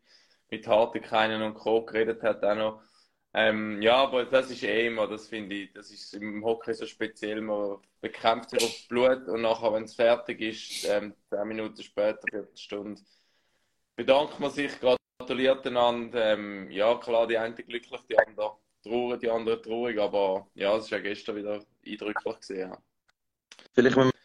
mit 0.50 0.66
Hartenkeinen 0.66 1.42
und 1.42 1.54
Co. 1.54 1.84
geredet 1.84 2.22
hat, 2.22 2.44
auch 2.44 2.54
noch. 2.54 2.82
Ähm, 3.34 3.82
ja, 3.82 3.96
aber 3.96 4.24
das 4.24 4.50
ist 4.50 4.62
eh 4.62 4.86
immer, 4.86 5.06
das 5.06 5.28
finde 5.28 5.54
ich, 5.54 5.72
das 5.72 5.90
ist 5.90 6.14
im 6.14 6.44
Hockey 6.44 6.72
so 6.72 6.86
speziell. 6.86 7.40
Man 7.40 7.76
bekämpft 8.00 8.50
sich 8.50 8.64
auf 8.64 8.88
Blut 8.88 9.28
und 9.28 9.42
nachher, 9.42 9.72
wenn 9.74 9.84
es 9.84 9.94
fertig 9.94 10.40
ist, 10.40 10.88
ähm, 10.88 11.14
zehn 11.28 11.46
Minuten 11.46 11.82
später, 11.82 12.22
Viertelstunde, 12.30 13.00
bedankt 13.96 14.40
man 14.40 14.50
sich, 14.50 14.72
gratuliert 14.80 15.66
einander. 15.66 16.32
Ähm, 16.32 16.70
ja, 16.70 16.94
klar, 16.96 17.26
die 17.26 17.36
einen 17.36 17.54
glücklich, 17.54 18.00
die 18.08 18.18
anderen 18.18 18.52
traurig, 18.82 19.20
die 19.20 19.30
anderen 19.30 19.62
traurig, 19.62 19.98
aber 20.00 20.48
ja, 20.54 20.76
es 20.76 20.84
ist 20.84 20.90
ja 20.90 20.98
gestern 20.98 21.36
wieder 21.36 21.60
eindrücklich 21.86 22.36
gesehen. 22.38 22.70
Ja. 22.70 22.78
Vielleicht 23.74 23.96
müssen 23.96 24.17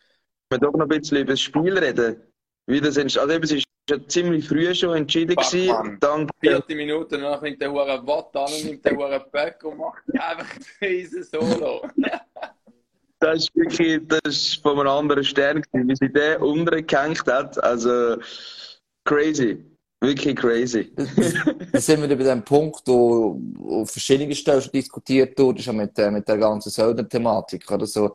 wir 0.53 0.59
doch 0.59 0.73
noch 0.73 0.85
ein 0.85 0.99
bisschen 0.99 1.17
über 1.17 1.33
das 1.33 1.41
Spiel 1.41 1.77
reden. 1.77 2.21
Wie 2.67 2.79
das 2.79 2.97
entsteht. 2.97 3.21
Also 3.21 3.33
eben, 3.33 3.43
es 3.43 3.51
ist 3.51 3.65
ja 3.89 3.97
ziemlich 4.07 4.47
früh 4.47 4.73
schon 4.73 4.95
entschieden 4.95 5.35
Fuck, 5.35 5.51
gewesen. 5.51 5.97
Dank, 5.99 6.29
vierte 6.39 6.75
Minute, 6.75 7.17
danach 7.17 7.41
nimmt 7.41 7.61
der 7.61 7.71
Hure 7.71 8.01
Watt 8.05 8.35
an 8.35 8.53
und 8.53 8.65
nimmt 8.65 8.85
der 8.85 8.95
Hure 8.95 9.25
Böck 9.31 9.63
und 9.63 9.77
macht 9.77 10.03
einfach 10.13 10.47
diese 10.81 11.23
Solo. 11.23 11.85
das 13.19 13.39
ist 13.39 13.55
wirklich, 13.55 14.01
das 14.07 14.21
ist 14.25 14.61
von 14.61 14.79
einem 14.79 14.89
anderen 14.89 15.23
Stern 15.23 15.61
gewesen, 15.61 15.89
wie 15.89 15.95
sie 15.95 16.11
den 16.11 16.41
untergehängt 16.41 17.25
hat. 17.27 17.61
Also, 17.63 18.17
crazy. 19.03 19.65
Wirklich 19.99 20.35
crazy. 20.35 20.91
Da 21.71 21.79
sind 21.79 22.01
wir 22.01 22.17
bei 22.17 22.23
dem 22.25 22.43
Punkt, 22.43 22.81
wo 22.85 23.39
auf 23.69 23.89
verschiedenen 23.89 24.35
Stellen 24.35 24.61
schon 24.61 24.73
diskutiert 24.73 25.39
wurde, 25.39 25.61
schon 25.61 25.77
mit, 25.77 25.97
äh, 25.97 26.11
mit 26.11 26.27
der 26.27 26.37
ganzen 26.37 26.69
Söldner-Thematik. 26.69 27.71
Oder 27.71 27.85
so, 27.85 28.13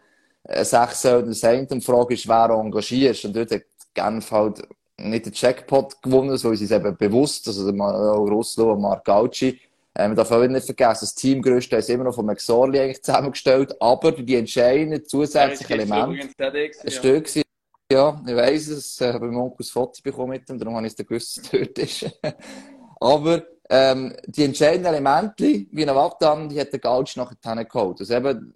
sechs 0.49 1.02
Söldner 1.02 1.35
sind 1.35 1.71
und 1.71 1.81
die 1.81 1.87
Frage 1.87 2.14
ist, 2.14 2.28
wer 2.28 2.50
engagierst. 2.50 3.25
Und 3.25 3.37
dort 3.37 3.50
hat 3.50 3.62
Genf 3.95 4.31
halt 4.31 4.62
nicht 4.97 5.26
den 5.26 5.33
Jackpot 5.35 6.02
gewonnen, 6.02 6.37
so 6.37 6.50
ist 6.50 6.62
es 6.62 6.71
eben 6.71 6.97
bewusst, 6.97 7.47
also 7.47 7.71
auch 7.71 8.26
Russlo 8.26 8.73
und 8.73 8.81
Mark 8.81 9.05
Gauci. 9.05 9.61
Äh, 9.95 10.09
man 10.09 10.17
darf 10.17 10.31
auch 10.31 10.47
nicht 10.47 10.67
vergessen, 10.67 11.00
das 11.02 11.14
Teamgrößte 11.14 11.76
ist 11.76 11.90
immer 11.90 12.05
noch 12.05 12.14
von 12.14 12.26
McSorley 12.26 12.81
eigentlich 12.81 13.02
zusammengestellt, 13.02 13.75
aber 13.81 14.12
die 14.12 14.37
entscheidenden 14.37 15.05
zusätzlichen 15.05 15.81
Elemente, 15.81 16.28
ein 16.38 16.71
ja. 16.85 16.90
Stück 16.90 17.25
gewesen. 17.25 17.43
Ja, 17.90 18.21
ich 18.26 18.37
weiss 18.37 18.69
es. 18.69 19.00
Äh, 19.00 19.19
beim 19.19 19.37
Onkel 19.37 19.59
das 19.59 19.71
Foto 19.71 20.00
bekommen 20.02 20.31
mit 20.31 20.49
ihm, 20.49 20.59
darum 20.59 20.76
habe 20.76 20.87
ich 20.87 20.95
es 20.97 21.07
gewusst, 21.07 21.38
dass 21.38 21.50
dort 21.50 21.78
ist. 21.78 22.07
Aber 23.00 23.43
ähm, 23.71 24.14
die 24.26 24.45
entscheidenden 24.45 24.93
Elemente, 24.93 25.67
wie 25.71 25.88
ein 25.88 25.95
Wattan, 25.95 26.49
die 26.49 26.61
hat 26.61 26.73
der 26.73 26.81
Gauch 26.81 27.05
nachher 27.17 27.64
geholt. 27.64 28.00
Also 28.00 28.14
eben, 28.14 28.52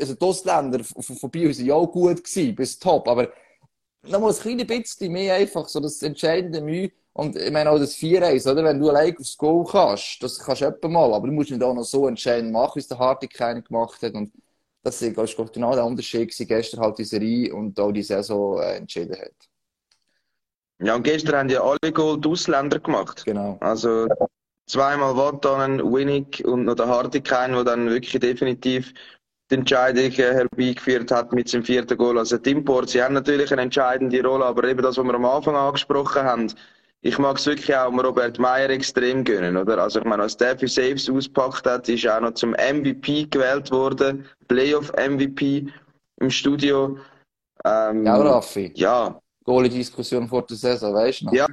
also 0.00 0.14
die 0.14 0.24
Ausländer 0.24 0.84
von, 0.84 1.02
von 1.02 1.30
Bio 1.30 1.52
sind 1.52 1.66
ja 1.66 1.74
auch 1.74 1.86
gut 1.86 2.22
gewesen, 2.24 2.54
bis 2.54 2.78
top, 2.78 3.08
aber 3.08 3.32
nochmal 4.02 4.32
ein 4.32 4.38
kleines 4.38 4.66
bisschen 4.66 5.12
mehr 5.12 5.34
einfach, 5.34 5.68
so 5.68 5.80
das 5.80 6.02
entscheidende 6.02 6.60
Mühe. 6.60 6.90
Und 7.12 7.36
ich 7.36 7.50
meine 7.50 7.70
auch 7.70 7.78
das 7.78 7.96
4-1, 7.96 8.50
oder? 8.50 8.64
Wenn 8.64 8.78
du 8.78 8.88
allein 8.88 9.16
aufs 9.18 9.36
Goal 9.36 9.66
kannst, 9.68 10.22
das 10.22 10.38
kannst 10.38 10.62
du 10.62 10.66
etwa 10.66 10.88
mal, 10.88 11.12
aber 11.12 11.26
du 11.26 11.32
musst 11.32 11.50
nicht 11.50 11.62
auch 11.62 11.74
noch 11.74 11.82
so 11.82 12.06
entscheidend 12.06 12.52
machen, 12.52 12.76
wie 12.76 12.80
es 12.80 12.88
der 12.88 12.98
Hartig 12.98 13.34
keiner 13.34 13.62
gemacht 13.62 14.00
hat. 14.02 14.14
Und 14.14 14.32
das 14.82 15.02
ist, 15.02 15.14
glaub 15.14 15.26
ich, 15.26 15.52
genau 15.52 15.74
der 15.74 15.84
Unterschied 15.84 16.28
gewesen, 16.28 16.46
gestern 16.46 16.80
halt 16.80 16.98
die 16.98 17.04
Serie 17.04 17.54
und 17.54 17.78
auch 17.78 17.92
die 17.92 18.02
Saison 18.02 18.60
äh, 18.60 18.76
entschieden 18.76 19.16
hat. 19.20 19.34
Ja, 20.78 20.94
und 20.94 21.02
gestern 21.02 21.36
haben 21.36 21.48
ja 21.50 21.62
alle 21.62 21.92
Goal 21.92 22.18
die 22.18 22.28
Ausländer 22.28 22.78
gemacht. 22.78 23.24
Genau. 23.26 23.58
Also 23.60 24.06
zweimal 24.66 25.14
Vatanen, 25.14 25.80
Winnick 25.92 26.42
und 26.46 26.64
noch 26.64 26.76
der 26.76 26.88
Hartikain, 26.88 27.52
der 27.52 27.64
dann 27.64 27.90
wirklich 27.90 28.18
definitiv 28.18 28.94
die 29.50 29.54
Entscheidung 29.56 30.10
herbeigeführt 30.10 31.10
hat 31.10 31.32
mit 31.32 31.48
seinem 31.48 31.64
vierten 31.64 31.96
Goal. 31.98 32.18
Also 32.18 32.38
die 32.38 32.50
Import, 32.52 32.90
sie 32.90 33.02
haben 33.02 33.14
natürlich 33.14 33.52
eine 33.52 33.62
entscheidende 33.62 34.22
Rolle, 34.24 34.44
aber 34.44 34.64
eben 34.64 34.82
das, 34.82 34.96
was 34.96 35.04
wir 35.04 35.14
am 35.14 35.24
Anfang 35.24 35.56
angesprochen 35.56 36.22
haben, 36.22 36.52
ich 37.02 37.18
mag 37.18 37.38
es 37.38 37.46
wirklich 37.46 37.74
auch 37.74 37.90
Robert 37.92 38.38
Meyer 38.38 38.68
extrem 38.70 39.24
gönnen, 39.24 39.56
oder? 39.56 39.78
Also 39.78 40.00
ich 40.00 40.04
meine, 40.04 40.22
als 40.24 40.36
der 40.36 40.58
für 40.58 40.68
Saves 40.68 41.08
auspackt 41.08 41.66
hat, 41.66 41.88
ist 41.88 42.04
er 42.04 42.18
auch 42.18 42.20
noch 42.20 42.34
zum 42.34 42.50
MVP 42.50 43.24
gewählt 43.30 43.70
worden, 43.70 44.26
Playoff 44.48 44.92
MVP 44.92 45.66
im 46.20 46.30
Studio. 46.30 46.98
Ähm, 47.64 48.04
Ja, 48.04 48.16
Raffi. 48.16 48.72
ja, 48.76 49.18
Goalie-Diskussion 49.44 50.28
vor 50.28 50.42
der 50.46 50.56
Saison, 50.58 50.92
weißt 50.94 51.22
du 51.22 51.24
noch? 51.26 51.32
Ja. 51.32 51.46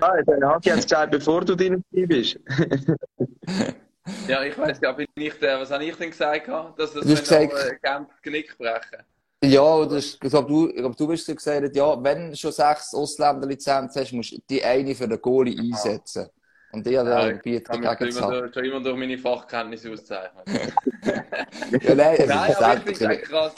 Ah, 0.00 0.16
dann 0.26 0.44
hat 0.44 0.66
jetzt 0.66 0.82
gesagt, 0.88 1.12
bevor 1.12 1.44
du 1.44 1.54
drin 1.56 1.82
bist. 1.92 2.38
Ja, 4.28 4.42
ich 4.42 4.56
weiß 4.56 4.80
gar 4.80 4.96
nicht, 4.96 5.10
ich 5.16 5.42
was 5.42 5.70
habe 5.70 5.84
ich 5.84 5.96
denn 5.96 6.10
gesagt? 6.10 6.48
Dass 6.48 6.92
das 6.92 7.04
Du 7.04 7.10
hast 7.12 7.22
gesagt- 7.22 7.82
Genf 7.82 8.08
Genick 8.22 8.56
brechen. 8.58 9.02
Ja, 9.44 9.84
ist- 9.84 10.14
ich 10.22 10.30
glaube, 10.30 10.48
du, 10.48 10.68
ich 10.68 10.76
glaub, 10.76 10.96
du 10.96 11.06
bist 11.08 11.26
gesagt, 11.26 11.74
ja, 11.76 12.02
wenn 12.02 12.30
du 12.30 12.36
schon 12.36 12.52
sechs 12.52 12.94
Ausländerlizenzen 12.94 14.02
hast, 14.02 14.12
musst 14.12 14.32
du 14.32 14.38
die 14.48 14.62
eine 14.64 14.94
für 14.94 15.06
den 15.08 15.20
Goalie 15.20 15.58
einsetzen. 15.58 16.28
Und 16.72 16.86
die 16.86 16.98
hat 16.98 17.06
Ja, 17.06 17.26
dann 17.28 17.40
Ich 17.44 17.64
habe 17.68 17.80
dagegen 17.82 18.16
durch- 18.16 18.54
schon 18.54 18.64
immer 18.64 18.80
durch 18.80 18.96
meine 18.96 19.18
Fachkenntnisse 19.18 19.92
auszeichnen. 19.92 20.42
Ja, 21.82 21.94
nein, 21.94 22.16
es 22.18 22.26
Nein, 22.28 22.50
ist 22.50 22.62
aber 22.62 22.76
ich 22.90 22.96
finde 22.98 23.14
es 23.22 23.28
krass. 23.28 23.54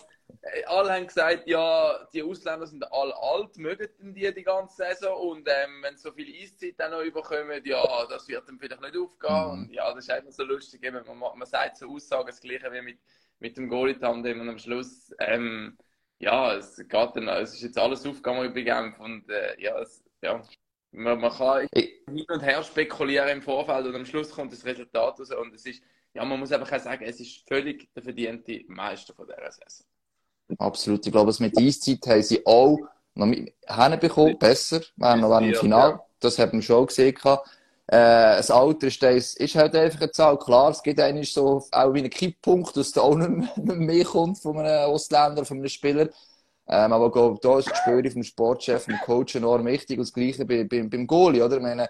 Alle 0.66 0.92
haben 0.92 1.06
gesagt, 1.06 1.46
ja, 1.46 2.06
die 2.12 2.22
Ausländer 2.22 2.66
sind 2.66 2.84
alle 2.92 3.14
alt, 3.16 3.56
mögen 3.56 3.88
die 4.14 4.32
die 4.32 4.42
ganze 4.42 4.76
Saison 4.76 5.30
und 5.30 5.48
ähm, 5.48 5.82
wenn 5.82 5.96
so 5.96 6.12
viel 6.12 6.32
Eiszeit 6.42 6.74
dann 6.78 6.92
noch 6.92 7.02
überkommen, 7.02 7.62
ja, 7.64 8.06
das 8.06 8.28
wird 8.28 8.48
dann 8.48 8.58
vielleicht 8.58 8.80
nicht 8.80 8.96
aufgehen. 8.96 9.44
Mhm. 9.44 9.50
Und 9.52 9.72
ja, 9.72 9.92
das 9.94 10.04
ist 10.04 10.10
einfach 10.10 10.32
so 10.32 10.44
lustig. 10.44 10.82
Eben, 10.84 11.04
man, 11.06 11.18
ma- 11.18 11.34
man 11.34 11.46
sagt 11.46 11.76
so 11.78 11.88
Aussagen, 11.88 12.26
das 12.26 12.40
Gleiche 12.40 12.72
wie 12.72 12.82
mit, 12.82 12.98
mit 13.38 13.56
dem 13.56 13.68
Goalie-Tandem 13.68 14.40
und 14.40 14.48
am 14.48 14.58
Schluss, 14.58 15.14
ähm, 15.18 15.76
ja, 16.18 16.54
es 16.54 16.76
geht 16.76 16.92
dann, 16.92 17.28
es 17.28 17.54
ist 17.54 17.62
jetzt 17.62 17.78
alles 17.78 18.04
aufgegangen 18.04 18.52
bei 18.52 18.62
Genf 18.62 18.98
und 18.98 19.28
äh, 19.30 19.60
ja, 19.60 19.78
es, 19.80 20.02
ja, 20.20 20.42
man, 20.90 21.20
man 21.20 21.30
kann 21.30 21.68
hin 21.74 22.26
und 22.28 22.42
her 22.42 22.62
spekulieren 22.62 23.28
im 23.28 23.42
Vorfeld 23.42 23.86
und 23.86 23.94
am 23.94 24.06
Schluss 24.06 24.30
kommt 24.30 24.52
das 24.52 24.64
Resultat 24.64 25.20
raus 25.20 25.30
und 25.30 25.54
es 25.54 25.64
ist, 25.66 25.82
ja, 26.14 26.24
man 26.24 26.40
muss 26.40 26.50
einfach 26.50 26.72
auch 26.72 26.80
sagen, 26.80 27.04
es 27.04 27.20
ist 27.20 27.46
völlig 27.46 27.92
der 27.94 28.02
verdiente 28.02 28.64
Meister 28.66 29.14
von 29.14 29.26
dieser 29.26 29.52
Saison. 29.52 29.86
Absolut. 30.56 31.04
Ich 31.06 31.12
glaube, 31.12 31.30
es 31.30 31.40
mit 31.40 31.58
Eiszeit 31.58 32.06
haben 32.06 32.22
sie 32.22 32.44
auch 32.46 32.78
noch 33.14 33.26
hinbekommen, 33.26 34.38
besser, 34.38 34.80
während 34.96 35.22
noch 35.22 35.30
während 35.30 35.48
dem 35.48 35.54
Finale. 35.54 36.00
Das 36.20 36.38
hat 36.38 36.52
man 36.52 36.62
schon 36.62 36.86
gesehen. 36.86 37.14
Äh, 37.90 38.36
das 38.36 38.50
Alter 38.50 38.86
ist, 38.86 39.02
das 39.02 39.34
ist 39.34 39.54
halt 39.54 39.74
einfach 39.74 40.00
eine 40.00 40.10
Zahl. 40.10 40.38
Klar, 40.38 40.70
es 40.70 40.82
gibt 40.82 41.00
eigentlich 41.00 41.32
so 41.32 41.64
auch 41.70 41.94
wie 41.94 42.00
einen 42.00 42.10
Kipppunkt, 42.10 42.76
dass 42.76 42.92
da 42.92 43.00
auch 43.00 43.16
nicht 43.16 43.56
mehr, 43.56 44.04
kommt 44.04 44.38
von 44.38 44.58
einem 44.58 44.90
Ausländer, 44.90 45.44
von 45.44 45.58
einem 45.58 45.68
Spieler. 45.68 46.08
Ähm, 46.66 46.92
aber 46.92 47.06
ich 47.06 47.12
glaube, 47.12 47.38
da 47.40 47.58
ist 47.58 47.70
das 47.70 47.82
Gespür 47.84 48.10
vom 48.10 48.22
Sportchef, 48.22 48.84
vom 48.84 48.98
Coach 49.06 49.36
enorm 49.36 49.64
wichtig. 49.64 49.98
Und 49.98 50.06
das 50.06 50.12
Gleiche 50.12 50.44
bei, 50.44 50.64
bei, 50.64 50.82
beim 50.82 51.06
Goalie, 51.06 51.42
oder? 51.42 51.56
Ich 51.56 51.62
meine, 51.62 51.88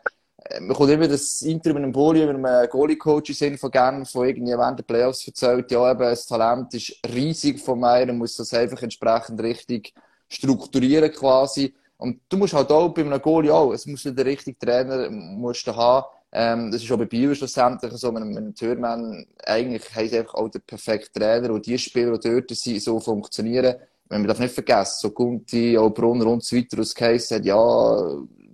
man 0.61 0.77
kommt 0.77 0.91
immer 0.91 1.09
das 1.09 1.43
Interview 1.43 1.75
mit 1.75 1.83
einem 1.85 1.93
Goalie, 1.93 2.27
mit 2.27 2.45
einem 2.45 2.69
Goalie-Coach 2.71 3.31
in 3.31 3.35
Sinn 3.35 3.59
von 3.59 3.71
Genf, 3.71 4.13
der 4.13 4.23
irgendwie 4.23 4.53
während 4.53 4.79
der 4.79 4.85
Playoffs 4.85 5.27
erzählt, 5.27 5.71
ja, 5.71 5.91
eben, 5.91 6.01
das 6.01 6.27
Talent 6.27 6.73
ist 6.75 6.95
riesig 7.13 7.61
von 7.61 7.81
mir, 7.81 8.07
man 8.07 8.19
muss 8.19 8.37
das 8.37 8.55
einfach 8.55 8.83
entsprechend 8.83 9.41
richtig 9.43 9.93
strukturieren 10.29 11.13
quasi. 11.13 11.75
Und 11.97 12.21
du 12.29 12.37
musst 12.37 12.55
halt 12.55 12.71
auch 12.71 12.89
bei 12.91 13.03
einem 13.03 13.21
Goalie 13.21 13.53
auch, 13.53 13.73
es 13.73 13.87
muss 13.87 14.05
der 14.05 14.25
richtige 14.25 14.59
Trainer 14.59 15.11
musst 15.11 15.67
du 15.67 15.75
haben. 15.75 16.07
Ähm, 16.31 16.71
das 16.71 16.83
ist 16.83 16.93
auch 16.93 16.99
bei 16.99 17.07
Biel 17.07 17.35
schlussendlich 17.35 17.93
so, 17.95 18.13
mit 18.13 18.23
einem, 18.23 18.35
mit 18.35 18.57
Türmann, 18.57 19.27
eigentlich 19.45 19.85
sie 19.85 20.19
einfach 20.19 20.35
auch 20.35 20.49
den 20.49 20.61
perfekten 20.61 21.19
Trainer 21.19 21.51
und 21.51 21.67
die 21.67 21.79
Spieler, 21.79 22.19
die 22.19 22.31
dort 22.31 22.51
sind, 22.51 22.83
so 22.83 23.01
funktionieren. 23.01 23.77
Man 24.11 24.27
darf 24.27 24.39
nicht 24.39 24.55
vergessen, 24.55 24.99
so 25.01 25.11
Gunti, 25.11 25.77
auch 25.77 25.91
Brunner 25.91 26.27
und 26.27 26.45
so 26.45 26.57
weiter, 26.57 26.81
aus 26.81 26.95
Case 26.95 27.35
hat, 27.35 27.45
ja, 27.45 27.57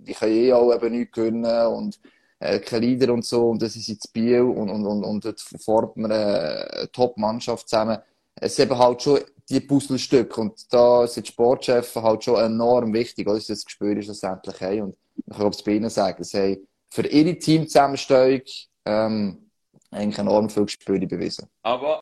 die 0.05 0.13
können 0.13 0.33
eh 0.33 0.53
auch 0.53 0.73
eben 0.73 0.97
nichts 0.97 1.15
gewinnen 1.15 1.67
und 1.67 1.99
äh, 2.39 2.59
kein 2.59 2.81
Leader 2.81 3.13
und 3.13 3.25
so, 3.25 3.49
und 3.49 3.61
das 3.61 3.75
ist 3.75 3.87
jetzt 3.87 4.11
Biel 4.13 4.41
und, 4.41 4.69
und, 4.69 4.85
und, 4.85 5.03
und 5.03 5.25
dort 5.25 5.39
formt 5.39 5.97
man 5.97 6.11
eine, 6.11 6.69
eine 6.71 6.91
Top-Mannschaft 6.91 7.69
zusammen. 7.69 7.97
Es 8.35 8.55
sind 8.55 8.69
eben 8.69 8.79
halt 8.79 9.01
schon 9.01 9.19
die 9.49 9.61
Puzzlestücke 9.61 10.41
und 10.41 10.73
da 10.73 11.07
sind 11.07 11.27
die 11.27 11.31
Sportchefs 11.31 11.95
halt 11.95 12.23
schon 12.23 12.43
enorm 12.43 12.93
wichtig, 12.93 13.27
dass 13.27 13.47
sie 13.47 13.53
das 13.53 13.65
Gespür 13.65 14.01
schlussendlich 14.01 14.59
haben 14.61 14.81
und 14.81 14.97
ich 15.27 15.37
kann 15.37 15.47
es 15.47 15.63
bei 15.63 15.71
ihnen 15.73 15.89
sagen, 15.89 16.23
sie 16.23 16.37
haben 16.37 16.67
für 16.89 17.07
ihre 17.07 17.37
Teamzusammenstellung 17.37 18.41
ähm, 18.85 19.49
eigentlich 19.91 20.17
enorm 20.17 20.49
viel 20.49 20.65
Gespür 20.65 20.99
bewiesen. 20.99 21.47
Aber 21.61 22.01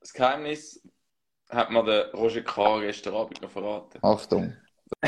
das 0.00 0.12
Geheimnis 0.12 0.82
hat 1.48 1.70
mir 1.70 1.84
der 1.84 2.12
Roger 2.12 2.42
K. 2.42 2.80
gestern 2.80 3.14
Abend 3.14 3.40
noch 3.40 3.50
verraten. 3.50 3.98
Achtung. 4.02 4.52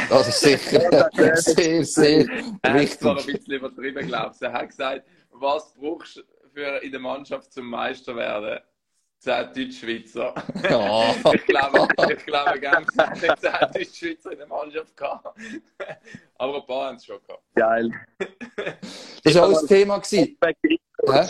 Das 0.08 0.28
ist 0.28 0.40
sicher 0.40 1.08
sehr, 1.36 1.84
sehr 1.84 2.28
Er 2.28 2.36
hat 2.36 2.58
ein 2.62 2.80
wichtig. 2.80 3.26
bisschen 3.26 3.52
übertrieben, 3.54 4.06
glaube 4.06 4.34
ich. 4.34 4.42
Er 4.42 4.52
hat 4.52 4.68
gesagt, 4.68 5.06
was 5.30 5.72
brauchst 5.74 6.16
du 6.16 6.22
für 6.52 6.82
in 6.82 6.90
der 6.90 7.00
Mannschaft 7.00 7.52
zum 7.52 7.66
Meister 7.68 8.14
werden? 8.16 8.60
Zehn 9.18 9.46
Deutschschweizer. 9.54 10.34
Ja. 10.70 11.14
Ich 11.34 11.46
glaube, 11.46 11.88
ich 12.12 12.26
glaube, 12.26 12.60
ganz 12.60 12.86
zehn 12.92 13.32
Deutschschweizer 13.74 14.32
in 14.32 14.38
der 14.38 14.46
Mannschaft 14.46 14.96
gehabt. 14.96 15.38
Aber 16.36 16.56
ein 16.56 16.66
paar 16.66 16.88
haben 16.88 16.96
es 16.96 17.04
schon 17.06 17.18
gehabt. 17.26 17.42
Geil. 17.54 17.90
Das 19.24 19.34
war 19.34 19.46
auch 19.46 19.52
das 19.52 19.64
Thema. 19.66 19.98
Gewesen. 19.98 20.36
Hä? 21.08 21.26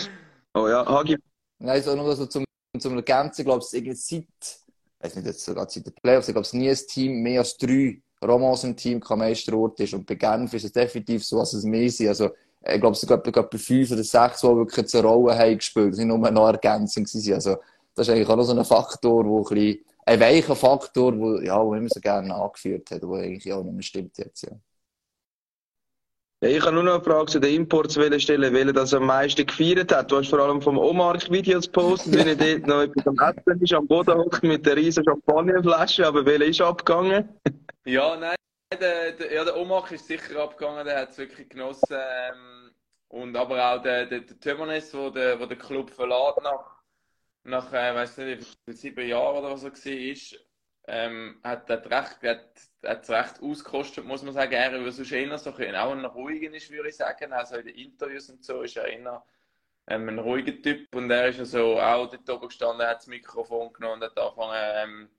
Oh 0.54 0.68
ja, 0.68 0.84
Hagi. 0.86 1.16
Nein, 1.58 1.82
so 1.82 1.94
nur 1.94 2.14
so 2.16 2.26
zum, 2.26 2.44
zum 2.78 2.96
Ergänzen, 2.96 3.44
glaube 3.44 3.64
ich, 3.66 3.72
irgendwie 3.76 3.96
seit, 3.96 4.24
ich 4.24 5.04
weiß 5.04 5.16
nicht, 5.16 5.26
jetzt 5.26 5.44
sogar 5.44 5.68
seit 5.68 5.86
den 5.86 5.94
Playoffs, 5.94 6.28
ich 6.28 6.34
glaube, 6.34 6.46
es 6.46 6.52
nie 6.52 6.68
ein 6.68 6.76
Team 6.76 7.22
mehr 7.22 7.40
als 7.40 7.56
drei 7.56 8.02
Romans 8.24 8.64
im 8.64 8.76
Team 8.76 9.00
kein 9.00 9.18
Meisterort 9.18 9.78
ist. 9.80 9.94
Und 9.94 10.06
bei 10.06 10.14
Genf 10.14 10.52
ist 10.54 10.64
es 10.64 10.72
definitiv 10.72 11.24
so, 11.24 11.38
dass 11.38 11.52
es 11.52 11.64
mehr 11.64 11.90
sind. 11.90 12.08
Also, 12.08 12.30
ich 12.68 12.80
glaube, 12.80 12.96
es 12.96 13.02
etwa 13.02 13.42
bei 13.42 13.58
fünf 13.58 13.90
oder 13.92 14.02
sechs, 14.02 14.40
die 14.40 14.48
wirklich 14.48 14.94
eine 14.94 15.06
Rolle 15.06 15.38
haben 15.38 15.56
gespielt. 15.56 15.90
Das 15.90 15.96
sind 15.96 16.08
nur 16.08 16.18
noch 16.18 16.46
Ergänzungen. 16.46 17.34
Also, 17.34 17.56
das 17.94 18.08
ist 18.08 18.14
eigentlich 18.14 18.28
auch 18.28 18.36
noch 18.36 18.44
so 18.44 18.56
ein 18.56 18.64
Faktor, 18.64 19.24
wo 19.24 19.38
ein 19.38 19.54
bisschen, 19.54 19.84
ein 20.06 20.20
weicher 20.20 20.54
Faktor, 20.54 21.18
wo, 21.18 21.40
ja, 21.40 21.64
wo 21.64 21.74
immer 21.74 21.88
so 21.88 22.00
gerne 22.00 22.34
angeführt 22.34 22.90
hat, 22.90 23.02
wo 23.02 23.14
eigentlich 23.14 23.52
auch 23.52 23.64
nicht 23.64 23.74
mehr 23.74 23.82
stimmt 23.82 24.16
jetzt, 24.18 24.42
ja. 24.42 24.52
Ja, 26.42 26.50
ich 26.50 26.60
habe 26.60 26.74
nur 26.74 26.82
noch 26.82 26.96
eine 26.96 27.02
Frage 27.02 27.32
zu 27.32 27.40
den 27.40 27.54
Imports 27.54 27.94
stellen, 27.94 28.52
welcher 28.52 28.72
das 28.74 28.92
am 28.92 29.06
meisten 29.06 29.46
gefeiert 29.46 29.90
hat. 29.90 30.12
Du 30.12 30.18
hast 30.18 30.28
vor 30.28 30.40
allem 30.40 30.60
vom 30.60 30.76
Omar 30.76 31.18
Videos 31.30 31.64
gepostet, 31.64 32.12
wie 32.12 32.28
er 32.28 32.36
dort 32.36 32.66
noch 32.66 32.82
etwas 32.82 33.06
am 33.06 33.16
Essen 33.16 33.62
ist, 33.62 33.72
am 33.72 33.86
Boden 33.86 34.18
hockt 34.18 34.42
mit 34.42 34.66
der 34.66 34.76
riesen 34.76 35.02
Champagnerflasche, 35.02 36.06
aber 36.06 36.26
welcher 36.26 36.44
ist 36.44 36.60
abgegangen? 36.60 37.26
Ja, 37.86 38.16
nein, 38.16 38.34
der, 38.80 39.12
der, 39.12 39.32
ja, 39.32 39.44
der 39.44 39.56
Omach 39.56 39.90
ist 39.92 40.08
sicher 40.08 40.40
abgegangen, 40.42 40.84
der 40.84 40.98
hat 41.02 41.10
es 41.10 41.18
wirklich 41.18 41.48
genossen. 41.48 41.86
Ähm, 41.96 42.74
und 43.08 43.36
aber 43.36 43.74
auch 43.74 43.82
der, 43.82 44.06
der, 44.06 44.20
der 44.22 44.40
Tömernes, 44.40 44.92
wo 44.92 45.10
der, 45.10 45.38
wo 45.38 45.46
der 45.46 45.56
Club 45.56 45.90
verlässt 45.90 46.38
nach, 46.42 46.82
nach 47.44 47.72
äh, 47.72 47.94
weiß 47.94 48.18
nicht, 48.18 48.58
sieben 48.66 49.06
Jahren 49.08 49.36
oder 49.36 49.52
was 49.52 49.62
er 49.64 49.72
war, 49.72 50.40
ähm, 50.88 51.40
hat, 51.44 51.70
hat 51.70 51.86
recht, 51.86 52.22
hat, 52.24 52.50
hat 52.84 53.02
es 53.04 53.10
recht 53.10 53.40
ausgekostet, 53.42 54.04
muss 54.04 54.22
man 54.24 54.34
sagen. 54.34 54.52
Er 54.54 54.84
war 54.84 54.92
sonst 54.92 55.12
eher 55.12 55.38
so 55.38 55.54
ein, 55.54 55.76
auch 55.76 55.92
ein 55.92 56.04
ruhiger 56.04 56.52
ist, 56.54 56.70
würde 56.70 56.88
ich 56.88 56.96
sagen. 56.96 57.32
Also 57.32 57.56
in 57.56 57.66
den 57.66 57.76
Interviews 57.76 58.30
und 58.30 58.44
so 58.44 58.62
ist 58.62 58.76
er 58.76 58.86
eher 58.86 59.24
ähm, 59.88 60.08
ein 60.08 60.18
ruhiger 60.18 60.60
Typ. 60.60 60.92
Und 60.94 61.10
er 61.10 61.28
ist 61.28 61.38
also 61.38 61.80
auch 61.80 62.10
dort 62.10 62.28
oben 62.30 62.48
gestanden, 62.48 62.86
hat 62.86 62.98
das 62.98 63.06
Mikrofon 63.06 63.72
genommen 63.72 64.02
und 64.02 64.10
hat 64.10 64.18
angefangen, 64.18 64.60
ähm, 64.74 65.10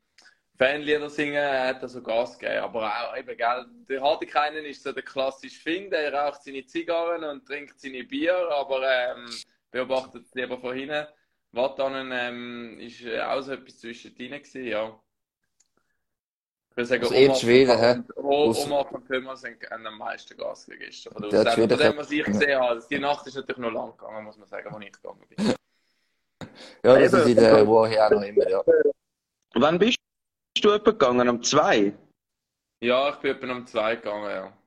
Fanlieder 0.58 1.10
singen, 1.10 1.36
er 1.36 1.68
hat 1.68 1.84
also 1.84 2.02
Gas 2.02 2.38
gegeben. 2.40 2.60
Aber 2.64 2.88
auch 2.88 3.16
eben, 3.18 3.38
gell, 3.38 3.66
der 3.88 4.02
Hartikainen 4.02 4.66
ist 4.66 4.82
so 4.84 4.92
der 4.92 5.04
klassische 5.04 5.60
Fing, 5.62 5.90
der 5.92 6.12
raucht 6.14 6.44
seine 6.44 6.66
Zigarren 6.66 7.24
und 7.24 7.46
trinkt 7.46 7.80
seine 7.80 8.04
Bier, 8.04 8.36
aber 8.52 8.82
ähm, 8.90 9.28
beobachtet 9.72 10.26
es 10.26 10.34
lieber 10.34 10.58
von 10.60 10.76
hinten. 10.76 11.06
Watanen 11.52 12.12
ähm, 12.12 12.80
ist 12.80 13.02
äh, 13.04 13.22
auch 13.22 13.42
so 13.42 13.54
etwas 13.54 13.80
zwischendrin 13.80 14.32
gewesen, 14.32 14.64
ja. 14.66 15.00
Ich 16.72 16.78
würde 16.78 16.88
sagen, 16.88 17.04
Also 17.04 17.16
die 17.16 17.36
Schweden, 17.40 17.78
hä? 17.80 17.92
und- 17.94 18.18
O- 18.18 18.50
Aus- 18.50 18.66
Omar 18.66 18.92
und 18.94 19.08
Thomas 19.08 19.44
haben 19.44 19.88
am 19.88 19.98
meisten 19.98 20.38
Gas 20.38 20.66
gegeben 20.66 20.86
gestern. 20.86 21.14
Von 21.14 21.32
Von 21.32 21.70
dem, 21.70 21.98
was 21.98 22.12
ich 22.12 22.24
gesehen 22.24 22.60
habe. 22.60 22.70
Also 22.70 22.88
Die 22.88 23.00
Nacht 23.00 23.26
ist 23.28 23.36
natürlich 23.36 23.58
noch 23.58 23.72
lang 23.72 23.92
gegangen, 23.98 24.24
muss 24.26 24.38
man 24.38 24.48
sagen, 24.48 24.68
wo 24.72 24.80
ich 24.80 24.92
gegangen 24.92 25.24
bin. 25.30 25.54
Ja, 26.84 27.00
das 27.00 27.14
ist 27.14 27.28
in 27.28 27.36
der 27.36 27.66
Woche 27.68 28.04
auch 28.06 28.12
noch 28.12 28.22
immer, 28.24 28.48
ja. 28.50 28.64
Wann 29.56 29.80
bist 29.80 29.98
du 30.66 30.72
etwa 30.72 30.92
gegangen? 30.92 31.30
Um 31.30 31.44
zwei? 31.44 31.94
Ja, 32.82 33.10
ich 33.10 33.18
bin 33.18 33.32
etwa 33.36 33.52
um 33.52 33.68
zwei 33.68 33.96
gegangen, 33.98 34.30
ja. 34.32 34.58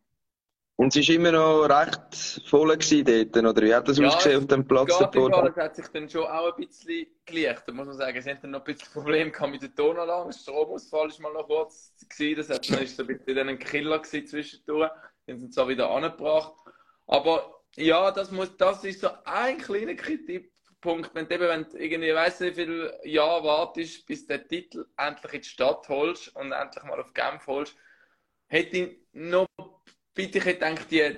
Und 0.77 0.97
es 0.97 1.09
war 1.09 1.15
immer 1.15 1.33
noch 1.33 1.65
recht 1.67 2.43
voll 2.49 2.69
dort, 2.69 3.37
oder 3.37 3.63
wie 3.63 3.75
hat 3.75 3.87
das 3.87 3.99
Ja, 3.99 4.07
ausgesehen 4.07 4.39
auf 4.39 4.47
dem 4.47 4.67
Platz 4.67 4.97
davor? 4.99 5.31
Fall, 5.31 5.55
hat 5.57 5.77
sich 5.77 5.87
dann 5.89 6.09
schon 6.09 6.25
auch 6.27 6.57
ein 6.57 6.67
bisschen 6.67 7.07
gelichtet, 7.27 7.75
muss 7.75 7.87
man 7.87 7.97
sagen. 7.97 8.23
Sie 8.23 8.31
hatten 8.31 8.43
dann 8.43 8.51
noch 8.53 8.61
ein 8.61 8.65
bisschen 8.75 8.93
Probleme 8.93 9.31
gehabt 9.31 9.51
mit 9.53 9.63
der 9.63 9.75
Tonanlage. 9.75 10.31
Der 10.31 10.39
Stromausfall 10.39 11.09
ist 11.09 11.21
mal 11.21 11.33
noch 11.33 11.47
kurz 11.47 11.95
gewesen. 12.09 12.37
Das 12.39 12.49
hat, 12.49 12.71
dann 12.71 12.83
ist 12.83 12.97
so 12.97 13.03
ein 13.03 13.09
bisschen 13.09 13.37
dann 13.37 13.49
ein 13.49 13.59
Killer 13.59 13.99
gewesen 13.99 14.27
zwischendurch. 14.27 14.91
sind 15.27 15.41
sie 15.41 15.51
zwar 15.51 15.69
wieder 15.69 15.91
angebracht, 15.91 16.55
aber 17.07 17.63
ja, 17.77 18.11
das 18.11 18.31
muss, 18.31 18.57
das 18.57 18.83
ist 18.85 19.01
so 19.01 19.09
ein 19.25 19.59
kleiner 19.59 19.95
Kritikpunkt, 20.81 21.15
wenn 21.15 21.29
du 21.29 21.35
eben, 21.35 21.49
wenn 21.49 21.65
du 21.71 21.79
irgendwie, 21.79 22.15
weiss 22.15 22.41
nicht, 22.41 22.57
wie 22.57 22.65
viele 22.65 23.01
Jahre 23.05 23.45
wartest, 23.45 24.07
bis 24.07 24.27
du 24.27 24.39
den 24.39 24.49
Titel 24.49 24.87
endlich 24.97 25.35
in 25.35 25.41
die 25.43 25.49
Stadt 25.49 25.89
holst 25.89 26.35
und 26.37 26.53
endlich 26.53 26.85
mal 26.85 27.01
auf 27.01 27.13
Genf 27.13 27.47
holst, 27.47 27.77
hätte 28.49 28.77
ich 28.77 28.99
noch, 29.13 29.47
bitte, 30.15 30.39
ich 30.39 30.45
hätte 30.45 30.59
gedacht, 30.59 30.91
die, 30.91 31.17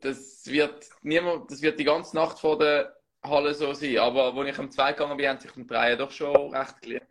das 0.00 0.46
wird 0.46 0.88
niemand, 1.02 1.50
das 1.50 1.62
wird 1.62 1.78
die 1.78 1.84
ganze 1.84 2.16
Nacht 2.16 2.38
vor 2.38 2.58
der 2.58 2.96
Halle 3.22 3.54
so 3.54 3.72
sein, 3.74 3.98
aber 3.98 4.34
als 4.34 4.48
ich 4.48 4.58
am 4.58 4.70
2 4.70 4.92
gegangen 4.92 5.16
bin, 5.16 5.28
haben 5.28 5.40
sich 5.40 5.52
die 5.52 5.66
drei 5.66 5.96
doch 5.96 6.10
schon 6.10 6.54
recht 6.54 6.80
geliebt. 6.80 7.06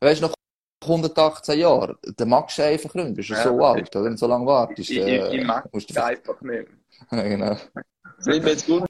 Weißt 0.00 0.20
du, 0.20 0.26
noch 0.26 0.34
118 0.82 1.58
Jahre, 1.58 1.98
der 2.02 2.26
du 2.26 2.34
einfach 2.34 2.94
nicht, 2.94 3.14
bist 3.14 3.30
du 3.30 3.34
ja, 3.34 3.42
so 3.42 3.64
alt, 3.64 3.94
oder? 3.94 4.04
Wenn 4.04 4.12
du 4.12 4.18
so 4.18 4.26
lange 4.26 4.44
wartest. 4.44 4.90
Ich, 4.90 4.98
ich, 4.98 5.32
ich 5.32 5.44
mag 5.44 5.66
es 5.72 5.96
einfach 5.96 6.40
nicht. 6.42 6.68
genau. 7.10 7.56
Es 8.18 8.26
wird 8.26 8.44
mir 8.44 8.50
jetzt 8.50 8.66
gut, 8.66 8.84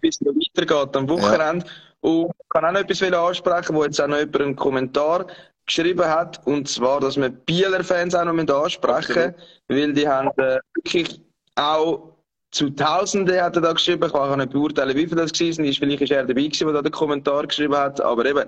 wie 0.00 0.08
es 0.08 0.20
noch 0.20 0.32
weitergeht 0.32 0.96
am 0.96 1.08
Wochenende. 1.08 1.66
Ja. 1.66 1.72
Und 2.00 2.30
ich 2.30 2.48
kann 2.48 2.64
auch 2.64 2.72
noch 2.72 2.80
etwas 2.80 3.02
ansprechen, 3.02 3.74
wo 3.74 3.84
jetzt 3.84 4.00
auch 4.00 4.08
noch 4.08 4.18
jemand 4.18 4.40
einen 4.40 4.56
Kommentar 4.56 5.26
geschrieben 5.66 6.06
hat, 6.06 6.44
und 6.46 6.68
zwar, 6.68 7.00
dass 7.00 7.16
wir 7.16 7.28
Bieler 7.28 7.84
Fans 7.84 8.14
auch 8.14 8.24
noch 8.24 8.62
ansprechen 8.62 9.14
müssen, 9.14 9.34
weil 9.68 9.92
die 9.92 10.08
haben 10.08 10.30
äh, 10.38 10.58
wirklich 10.74 11.20
auch 11.54 12.10
zu 12.50 12.70
Tausenden 12.70 13.40
hat 13.40 13.56
er 13.56 13.62
da 13.62 13.72
geschrieben. 13.72 14.04
Ich 14.06 14.12
kann 14.12 14.38
nicht 14.38 14.50
beurteilen, 14.50 14.96
wie 14.96 15.06
viele 15.06 15.22
das 15.22 15.32
gewesen 15.32 15.64
sind. 15.64 15.78
Vielleicht 15.78 16.02
ist 16.02 16.10
er 16.10 16.24
dabei 16.24 16.42
gewesen, 16.42 16.66
der 16.66 16.74
da 16.74 16.82
den 16.82 16.92
Kommentar 16.92 17.46
geschrieben 17.46 17.76
hat. 17.76 18.00
Aber 18.00 18.26
eben, 18.26 18.44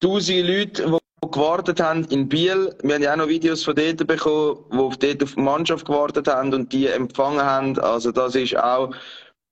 tausende 0.00 0.42
Leute, 0.42 0.98
die 1.22 1.30
gewartet 1.30 1.80
haben 1.80 2.04
in 2.06 2.28
Biel. 2.28 2.74
Wir 2.82 2.94
haben 2.94 3.02
ja 3.02 3.12
auch 3.12 3.18
noch 3.18 3.28
Videos 3.28 3.62
von 3.62 3.76
dort 3.76 4.04
bekommen, 4.04 4.64
die 4.72 4.78
auf 4.78 4.96
dort 4.96 5.22
auf 5.22 5.34
die 5.34 5.40
Mannschaft 5.40 5.86
gewartet 5.86 6.26
haben 6.26 6.52
und 6.52 6.72
die 6.72 6.88
empfangen 6.88 7.42
haben. 7.42 7.78
Also 7.78 8.10
das 8.10 8.34
ist 8.34 8.56
auch 8.56 8.92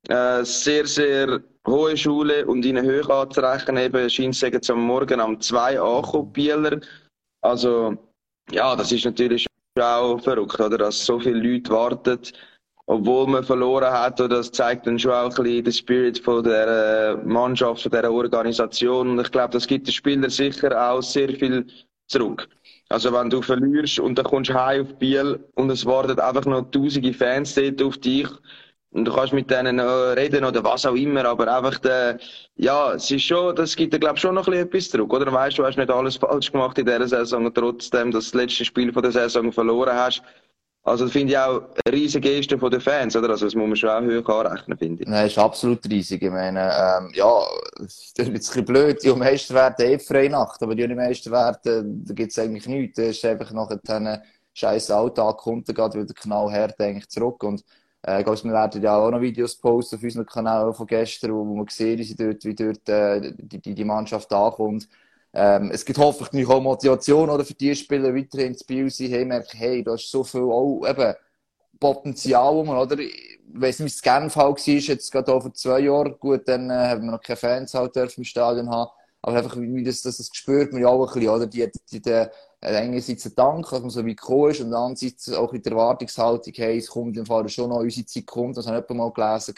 äh, 0.08 0.44
sehr, 0.44 0.86
sehr 0.86 1.40
hohe 1.66 1.96
Schule 1.96 2.46
und 2.46 2.64
ihnen 2.64 2.86
hoch 2.86 3.10
anzurechnen. 3.10 3.78
Eben 3.78 4.08
scheint 4.08 4.42
es 4.42 4.70
am 4.70 4.82
Morgen 4.82 5.20
um 5.20 5.40
zwei 5.40 5.80
angekommen, 5.80 6.32
Bieler. 6.32 6.80
Also 7.42 7.96
ja, 8.50 8.74
das 8.76 8.92
ist 8.92 9.04
natürlich 9.04 9.46
auch 9.78 10.20
verrückt, 10.20 10.60
oder? 10.60 10.78
Dass 10.78 11.04
so 11.04 11.18
viele 11.20 11.38
Leute 11.38 11.70
warten 11.70 12.20
obwohl 12.88 13.26
man 13.26 13.44
verloren 13.44 13.92
hat. 13.92 14.20
Und 14.20 14.30
das 14.30 14.50
zeigt 14.50 14.86
dann 14.86 14.98
schon 14.98 15.12
auch 15.12 15.36
ein 15.38 15.44
bisschen 15.44 15.64
den 15.64 15.72
Spirit 15.72 16.18
von 16.18 16.42
der 16.42 17.20
Mannschaft, 17.24 17.82
von 17.82 17.92
der 17.92 18.10
Organisation. 18.10 19.10
Und 19.10 19.20
ich 19.20 19.30
glaube, 19.30 19.52
das 19.52 19.66
gibt 19.66 19.86
den 19.86 19.92
Spielern 19.92 20.30
sicher 20.30 20.90
auch 20.90 21.02
sehr 21.02 21.28
viel 21.28 21.66
zurück. 22.08 22.48
Also 22.88 23.12
wenn 23.12 23.28
du 23.28 23.42
verlierst 23.42 24.00
und 24.00 24.16
dann 24.16 24.24
kommst 24.24 24.48
du 24.50 24.54
heim 24.54 24.86
auf 24.86 24.98
Biel 24.98 25.38
und 25.56 25.70
es 25.70 25.84
warten 25.84 26.18
einfach 26.18 26.46
noch 26.46 26.62
tausende 26.70 27.12
Fans 27.12 27.54
dort 27.54 27.82
auf 27.82 27.98
dich 27.98 28.26
und 28.90 29.04
du 29.04 29.12
kannst 29.14 29.32
mit 29.32 29.50
denen 29.50 29.80
reden 29.80 30.44
oder 30.44 30.64
was 30.64 30.86
auch 30.86 30.94
immer, 30.94 31.24
aber 31.24 31.54
einfach 31.54 31.78
der, 31.78 32.18
ja, 32.56 32.94
es 32.94 33.10
ist 33.10 33.22
schon, 33.22 33.54
das 33.54 33.76
gibt 33.76 33.92
dir 33.92 33.98
glaube 33.98 34.18
schon 34.18 34.34
noch 34.34 34.46
ein 34.46 34.52
bisschen 34.52 34.66
etwas 34.66 34.90
zurück, 34.90 35.12
oder? 35.12 35.32
Weißt 35.32 35.58
du, 35.58 35.64
hast 35.64 35.76
nicht 35.76 35.90
alles 35.90 36.16
falsch 36.16 36.50
gemacht 36.50 36.78
in 36.78 36.86
dieser 36.86 37.08
Saison 37.08 37.52
trotzdem 37.52 38.10
das 38.10 38.32
letzte 38.34 38.64
Spiel 38.64 38.92
von 38.92 39.02
der 39.02 39.12
Saison 39.12 39.52
verloren 39.52 39.94
hast, 39.94 40.22
also 40.88 41.04
das 41.04 41.12
finde 41.12 41.32
ich 41.32 41.38
auch 41.38 41.62
eine 41.84 41.94
riesige 41.94 42.28
Geste 42.28 42.58
von 42.58 42.70
den 42.70 42.80
Fans, 42.80 43.14
oder? 43.14 43.30
Also 43.30 43.46
das 43.46 43.54
muss 43.54 43.66
man 43.66 43.76
schon 43.76 43.90
auch 43.90 44.00
hoch 44.02 44.44
anrechnen, 44.44 44.78
finde 44.78 45.02
ich. 45.02 45.08
Nein, 45.08 45.26
ist 45.26 45.38
absolut 45.38 45.86
riesig. 45.88 46.22
Ich 46.22 46.30
meine, 46.30 46.60
ähm, 46.60 47.10
ja, 47.14 47.42
das 47.78 48.12
ist 48.16 48.20
ein 48.20 48.32
bisschen 48.32 48.64
blöd, 48.64 49.02
die 49.02 49.12
Meister 49.12 49.54
werden 49.54 49.86
eh 49.86 49.98
freie 49.98 50.30
Nacht, 50.30 50.62
aber 50.62 50.74
die 50.74 50.88
Meister 50.88 51.30
werden, 51.30 52.04
da 52.06 52.14
gibt 52.14 52.32
es 52.32 52.38
eigentlich 52.38 52.66
nichts. 52.66 52.96
Das 52.96 53.08
ist 53.08 53.24
einfach 53.24 53.50
nach 53.52 53.68
einem 53.88 54.18
scheiß 54.54 54.90
Alltag 54.90 55.36
kommt, 55.36 55.68
da 55.68 55.72
geht 55.72 55.94
wieder 55.94 56.14
genau 56.20 56.50
her, 56.50 56.68
denke 56.68 57.00
ich, 57.00 57.08
zurück. 57.08 57.42
Und 57.44 57.62
äh, 58.06 58.20
ich 58.20 58.44
wir 58.44 58.52
werden 58.52 58.82
ja 58.82 58.96
auch 58.96 59.10
noch 59.10 59.20
Videos 59.20 59.56
posten 59.56 59.96
auf 59.96 60.02
unserem 60.02 60.26
Kanal 60.26 60.72
von 60.72 60.86
gestern, 60.86 61.34
wo, 61.34 61.44
man 61.44 61.66
sehen, 61.68 61.98
wie 61.98 62.14
dort, 62.14 62.44
wie 62.44 62.54
dort 62.54 62.88
äh, 62.88 63.32
die, 63.36 63.60
die, 63.60 63.74
die 63.74 63.84
Mannschaft 63.84 64.32
ankommt. 64.32 64.88
Ähm, 65.32 65.70
es 65.72 65.84
gibt 65.84 65.98
hoffentlich 65.98 66.48
auch 66.48 66.60
Motivation 66.62 67.28
oder 67.30 67.44
für 67.44 67.54
die 67.54 67.74
Spieler 67.74 68.14
weiterhin 68.14 68.54
zu 68.54 68.64
Spiel 68.64 68.90
sein, 68.90 69.08
hey, 69.10 69.24
merken, 69.24 69.58
hey, 69.58 69.82
da 69.84 69.94
ist 69.94 70.10
so 70.10 70.24
viel 70.24 70.42
auch 70.42 70.82
eben 70.88 71.14
Potenzial, 71.80 72.54
oder? 72.68 72.96
Weiss 73.50 73.78
nicht, 73.78 73.92
wie 73.92 73.96
es 73.96 74.02
Genf 74.02 74.36
halt 74.36 74.66
war, 74.66 74.74
jetzt 74.74 75.12
gerade 75.12 75.40
vor 75.40 75.54
zwei 75.54 75.80
Jahren. 75.80 76.18
Gut, 76.18 76.46
dann 76.48 76.70
äh, 76.70 76.74
haben 76.74 77.04
wir 77.04 77.12
noch 77.12 77.20
keine 77.22 77.36
Fans 77.36 77.74
halt 77.74 77.96
im 77.96 78.24
Stadion 78.24 78.70
haben. 78.70 78.90
Aber 79.22 79.36
einfach, 79.36 79.56
wie 79.58 79.82
das, 79.84 80.02
das, 80.02 80.18
das 80.18 80.30
spürt 80.32 80.72
man 80.72 80.82
ja 80.82 80.88
auch 80.88 81.06
ein 81.08 81.14
bisschen, 81.14 81.30
oder? 81.30 81.46
Die, 81.46 81.70
die, 81.90 82.00
die, 82.00 82.26
einerseits 82.60 83.26
ein 83.26 83.34
Dank, 83.34 83.70
dass 83.70 83.80
man 83.80 83.90
so 83.90 84.04
weit 84.04 84.16
gekommen 84.16 84.50
ist 84.50 84.60
und 84.60 84.74
andererseits 84.74 85.32
auch 85.32 85.52
in 85.52 85.62
der 85.62 85.72
Erwartungshaltung, 85.72 86.52
hey, 86.56 86.78
es 86.78 86.88
kommt 86.88 87.16
im 87.16 87.26
Fall 87.26 87.48
schon 87.48 87.70
noch, 87.70 87.78
unsere 87.78 88.06
Zeit 88.06 88.26
kommt, 88.26 88.56
das 88.56 88.66
habe 88.66 88.84
ich 88.86 88.94
mal 88.94 89.12
gelesen. 89.12 89.54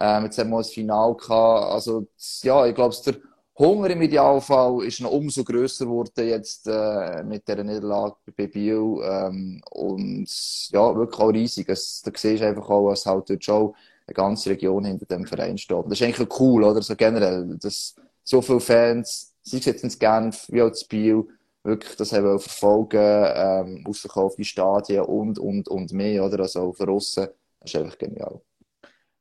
Ähm, 0.00 0.24
jetzt 0.24 0.38
haben 0.38 0.50
wir 0.50 0.58
das 0.58 0.70
Final 0.70 1.14
gehabt. 1.14 1.72
Also, 1.72 2.06
ja, 2.42 2.66
ich 2.66 2.74
glaube, 2.74 2.94
der 3.04 3.16
Hunger 3.58 3.90
im 3.90 4.00
Idealfall 4.00 4.84
ist 4.84 5.00
noch 5.00 5.10
umso 5.10 5.44
grösser 5.44 5.84
geworden 5.84 6.26
jetzt 6.26 6.66
äh, 6.66 7.22
mit 7.24 7.46
dieser 7.46 7.62
Niederlage 7.62 8.16
bei 8.34 8.46
Biel. 8.46 8.96
Ähm, 9.02 9.60
und 9.70 10.28
ja, 10.70 10.96
wirklich 10.96 11.20
auch 11.20 11.28
riesig. 11.28 11.68
Es, 11.68 12.00
da 12.02 12.10
siehst 12.14 12.42
du 12.42 12.46
einfach 12.46 12.70
auch, 12.70 12.90
dass 12.90 13.04
halt 13.04 13.28
dort 13.28 13.44
schon 13.44 13.74
eine 14.06 14.14
ganze 14.14 14.50
Region 14.50 14.84
hinter 14.86 15.04
dem 15.06 15.26
Verein 15.26 15.58
steht. 15.58 15.84
Das 15.84 16.00
ist 16.00 16.02
eigentlich 16.02 16.40
cool, 16.40 16.64
oder? 16.64 16.80
So 16.80 16.96
generell, 16.96 17.58
dass 17.60 17.94
so 18.24 18.40
viele 18.40 18.60
Fans, 18.60 19.34
sei 19.42 19.58
es 19.58 19.66
jetzt 19.66 19.84
in 19.84 19.90
Genf 19.98 20.46
wie 20.48 20.62
auch 20.62 20.68
in 20.68 20.88
Biel, 20.88 21.28
wirklich 21.62 21.96
das 21.96 22.12
haben 22.12 22.38
verfolgen, 22.38 22.98
ähm, 22.98 23.84
ausverkaufte 23.86 24.44
Stadien 24.44 25.04
und, 25.04 25.38
und, 25.38 25.68
und 25.68 25.92
mehr, 25.92 26.24
oder? 26.24 26.40
Also 26.40 26.72
für 26.72 26.84
Russen, 26.84 27.28
das 27.60 27.74
ist 27.74 27.76
einfach 27.76 27.98
genial. 27.98 28.40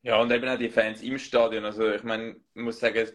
Ja, 0.01 0.21
und 0.21 0.31
eben 0.31 0.47
auch 0.47 0.57
die 0.57 0.69
Fans 0.69 1.01
im 1.01 1.17
Stadion. 1.17 1.65
Also 1.65 1.89
ich 1.89 2.03
meine, 2.03 2.37
ich 2.53 2.61
muss 2.61 2.79
sagen, 2.79 3.07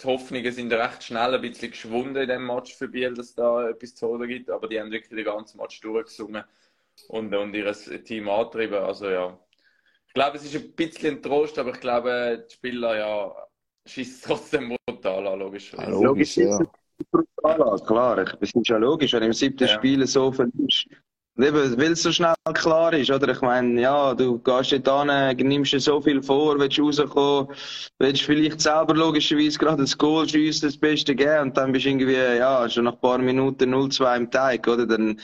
die 0.00 0.06
Hoffnungen 0.06 0.52
sind 0.52 0.72
recht 0.72 1.02
schnell 1.02 1.34
ein 1.34 1.40
bisschen 1.40 1.70
geschwunden 1.70 2.22
in 2.22 2.28
dem 2.28 2.46
Match 2.46 2.74
für 2.74 2.88
Biel, 2.88 3.14
dass 3.14 3.34
da 3.34 3.68
etwas 3.68 3.94
zu 3.94 4.08
holen 4.08 4.28
gibt, 4.28 4.50
aber 4.50 4.68
die 4.68 4.80
haben 4.80 4.90
wirklich 4.90 5.10
den 5.10 5.24
ganzen 5.24 5.58
Match 5.58 5.80
durchgesungen 5.80 6.44
und, 7.08 7.34
und 7.34 7.54
ihr 7.54 8.04
Team 8.04 8.28
angetrieben. 8.28 8.78
Also 8.78 9.08
ja, 9.08 9.38
ich 10.06 10.14
glaube, 10.14 10.36
es 10.36 10.44
ist 10.44 10.54
ein 10.54 10.72
bisschen 10.72 11.16
ein 11.16 11.22
Trost, 11.22 11.58
aber 11.58 11.70
ich 11.70 11.80
glaube, 11.80 12.46
die 12.48 12.54
Spieler 12.54 12.96
ja 12.96 13.34
schießen 13.86 14.22
trotzdem 14.24 14.76
brutal 14.86 15.26
an, 15.26 15.38
logisch. 15.38 15.72
Ja, 15.72 15.88
logisch, 15.88 16.36
ja. 16.36 16.60
Brutal 17.10 17.62
an, 17.62 17.86
klar. 17.86 18.18
Es 18.40 18.52
ist 18.52 18.68
ja 18.68 18.76
logisch, 18.76 19.12
wenn 19.12 19.20
du 19.20 19.26
im 19.26 19.32
siebten 19.32 19.66
ja. 19.66 19.74
Spiel 19.74 20.06
so 20.06 20.32
verlierst 20.32 20.86
Eben, 21.38 21.78
weil 21.78 21.92
es 21.92 22.02
so 22.02 22.12
schnell 22.12 22.34
klar 22.52 22.92
ist, 22.92 23.10
oder? 23.10 23.32
Ich 23.32 23.40
meine, 23.40 23.80
ja, 23.80 24.14
du 24.14 24.38
gehst 24.38 24.72
dort 24.72 24.88
an, 24.88 25.36
nimmst 25.38 25.72
dir 25.72 25.80
so 25.80 25.98
viel 25.98 26.22
vor, 26.22 26.58
willst 26.58 26.78
rauskommen, 26.78 27.48
willst 27.98 28.22
vielleicht 28.22 28.60
selber 28.60 28.94
logischerweise 28.94 29.58
gerade 29.58 29.82
das 29.82 29.96
Goal 29.96 30.28
schiessen, 30.28 30.68
das 30.68 30.76
Beste 30.76 31.14
geben, 31.14 31.40
und 31.40 31.56
dann 31.56 31.72
bist 31.72 31.86
du 31.86 31.88
irgendwie, 31.88 32.12
ja, 32.12 32.68
schon 32.68 32.84
nach 32.84 32.92
ein 32.92 33.00
paar 33.00 33.16
Minuten 33.16 33.74
0-2 33.74 34.16
im 34.18 34.30
Teig, 34.30 34.68
oder? 34.68 34.86
Dann, 34.86 35.18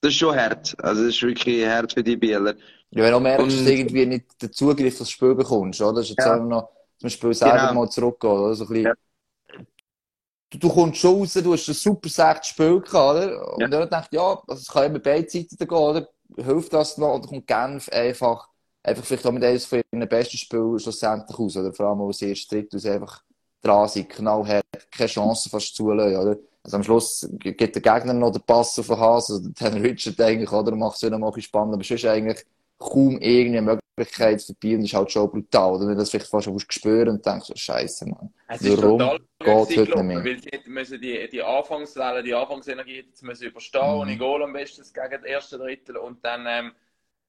das 0.00 0.12
ist 0.12 0.18
schon 0.18 0.36
hart. 0.36 0.76
Also, 0.84 1.04
das 1.04 1.16
ist 1.16 1.22
wirklich 1.22 1.66
hart 1.66 1.94
für 1.94 2.04
die 2.04 2.16
Bieler. 2.16 2.54
Ja, 2.92 3.02
wenn 3.02 3.12
du 3.12 3.20
merkst, 3.20 3.46
dass 3.48 3.64
du 3.64 3.72
irgendwie 3.72 4.06
nicht 4.06 4.40
den 4.40 4.52
Zugriff 4.52 5.00
aufs 5.00 5.10
Spiel 5.10 5.34
bekommst, 5.34 5.82
oder? 5.82 5.94
Das 5.94 6.04
ist 6.04 6.10
jetzt 6.10 6.26
ja. 6.26 6.36
noch, 6.36 6.70
zum 6.96 7.10
Spiel 7.10 7.34
selber 7.34 7.58
genau. 7.58 7.74
mal 7.74 7.90
zurückgehen, 7.90 8.32
oder? 8.32 8.54
So 8.54 8.64
ein 8.64 8.68
bisschen, 8.68 8.84
ja 8.84 8.94
du, 10.50 10.58
du 10.58 10.68
kommst 10.68 11.00
schon 11.00 11.18
raus, 11.18 11.32
du 11.32 11.52
hast 11.52 11.68
ein 11.68 11.74
super 11.74 12.08
sechs 12.08 12.48
Spiel 12.48 12.80
gehabt, 12.80 12.94
oder? 12.94 13.54
Und 13.54 13.60
ja. 13.60 13.68
dann 13.68 13.88
dachte 13.88 14.16
ja, 14.16 14.42
also 14.46 14.60
es 14.60 14.68
kann 14.68 14.86
immer 14.86 14.98
beide 14.98 15.28
Seiten 15.28 15.56
gehen, 15.56 15.68
oder? 15.68 16.08
Hilft 16.36 16.72
das 16.72 16.98
noch? 16.98 17.14
Oder 17.14 17.28
kommt 17.28 17.46
Genf 17.46 17.88
einfach, 17.90 18.48
einfach 18.82 19.04
vielleicht 19.04 19.26
auch 19.26 19.32
mit 19.32 19.44
eines 19.44 19.64
von 19.64 19.80
ihren 19.92 20.08
besten 20.08 20.36
Spielen 20.36 20.78
schlussendlich 20.78 21.38
aus, 21.38 21.56
oder? 21.56 21.72
Vor 21.72 21.86
allem, 21.86 21.98
wo 22.00 22.12
sie 22.12 22.28
erst 22.28 22.48
tritt, 22.50 22.74
aus 22.74 22.86
einfach 22.86 23.22
drasig, 23.62 24.16
genau 24.16 24.46
hat, 24.46 24.64
keine 24.90 25.08
Chance 25.08 25.48
fast 25.48 25.74
zulassen, 25.74 26.16
oder? 26.16 26.36
Also 26.62 26.76
am 26.76 26.82
Schluss 26.82 27.28
gibt 27.38 27.74
der 27.74 27.82
Gegner 27.82 28.12
noch 28.12 28.32
den 28.32 28.42
Pass 28.42 28.78
auf 28.78 28.86
den 28.86 28.98
Hase, 28.98 29.34
also 29.34 29.48
den 29.48 29.82
Richard 29.82 30.20
eigentlich, 30.20 30.52
oder? 30.52 30.74
Macht 30.76 30.96
es 30.96 31.02
wieder 31.02 31.18
mal 31.18 31.32
spannend, 31.40 31.74
aber 31.74 31.84
sonst 31.84 32.04
eigentlich 32.04 32.44
kaum 32.78 33.18
irgendeine 33.18 33.79
Möglichkeit 34.00 34.42
für 34.42 34.54
Biel 34.54 34.84
ist 34.84 34.94
halt 34.94 35.10
schon 35.10 35.30
brutal. 35.30 35.74
Oder 35.74 35.86
wenn 35.86 35.94
du 35.94 36.00
das 36.00 36.10
vielleicht 36.10 36.28
fast 36.28 36.44
schon 36.44 36.58
spüren 36.58 37.08
und 37.08 37.24
denkst, 37.26 37.50
oh, 37.50 37.56
Scheiße, 37.56 38.06
Mann. 38.06 38.32
Es 38.48 38.62
ist 38.62 38.82
Warum 38.82 38.98
total 38.98 39.18
geht 39.66 39.78
heute 39.78 40.04
nicht 40.04 40.04
mehr? 40.04 40.24
Weil 40.24 40.40
sie 40.40 40.70
müssen 40.70 41.00
die, 41.00 41.28
die 41.28 41.42
Anfangswelle, 41.42 42.22
die 42.22 42.34
Anfangsenergie 42.34 43.02
jetzt 43.02 43.22
müssen 43.22 43.48
überstehen, 43.48 43.94
mhm. 43.94 44.00
ohne 44.00 44.18
Goal 44.18 44.42
am 44.42 44.52
besten 44.52 44.82
gegen 44.82 45.22
das 45.22 45.24
erste 45.24 45.58
Drittel 45.58 45.96
und 45.96 46.24
dann 46.24 46.44
ähm, 46.48 46.72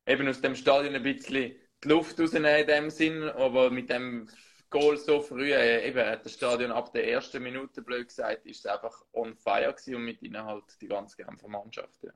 eben 0.05 0.27
aus 0.27 0.41
dem 0.41 0.55
Stadion 0.55 0.95
ein 0.95 1.03
bisschen 1.03 1.53
die 1.83 1.87
Luft 1.87 2.19
rausnehmen 2.19 2.55
in 2.55 2.67
dem 2.67 2.89
Sinn, 2.89 3.23
aber 3.23 3.69
mit 3.69 3.89
dem 3.89 4.27
Goal 4.69 4.97
so 4.97 5.19
früh, 5.19 5.53
äh, 5.53 5.87
eben 5.87 5.99
hat 5.99 6.25
das 6.25 6.33
Stadion 6.33 6.71
ab 6.71 6.93
der 6.93 7.07
ersten 7.09 7.43
Minute, 7.43 7.81
blöd 7.81 8.07
gesagt, 8.07 8.45
ist 8.45 8.59
es 8.59 8.65
einfach 8.65 9.03
on 9.11 9.35
fire 9.35 9.73
gewesen 9.73 9.95
und 9.95 10.05
mit 10.05 10.21
ihnen 10.21 10.43
halt 10.43 10.63
die 10.79 10.87
ganze 10.87 11.17
Genfer 11.17 11.49
Mannschaft. 11.49 12.03
Ja. 12.03 12.11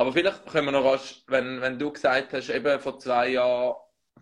Aber 0.00 0.14
vielleicht 0.14 0.46
können 0.46 0.64
wir 0.64 0.72
noch 0.72 0.90
rasch, 0.90 1.22
wenn, 1.26 1.60
wenn 1.60 1.78
du 1.78 1.92
gesagt 1.92 2.32
hast, 2.32 2.48
eben 2.48 2.80
vor 2.80 2.98
zwei 2.98 3.28
Jahren 3.32 3.76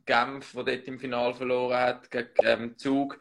Genf, 0.07 0.53
der 0.55 0.65
dort 0.65 0.89
im 0.89 0.99
Finale 0.99 1.35
verloren 1.35 1.79
hat, 1.79 2.11
gegen 2.11 2.29
ähm, 2.43 2.77
Zug 2.77 3.21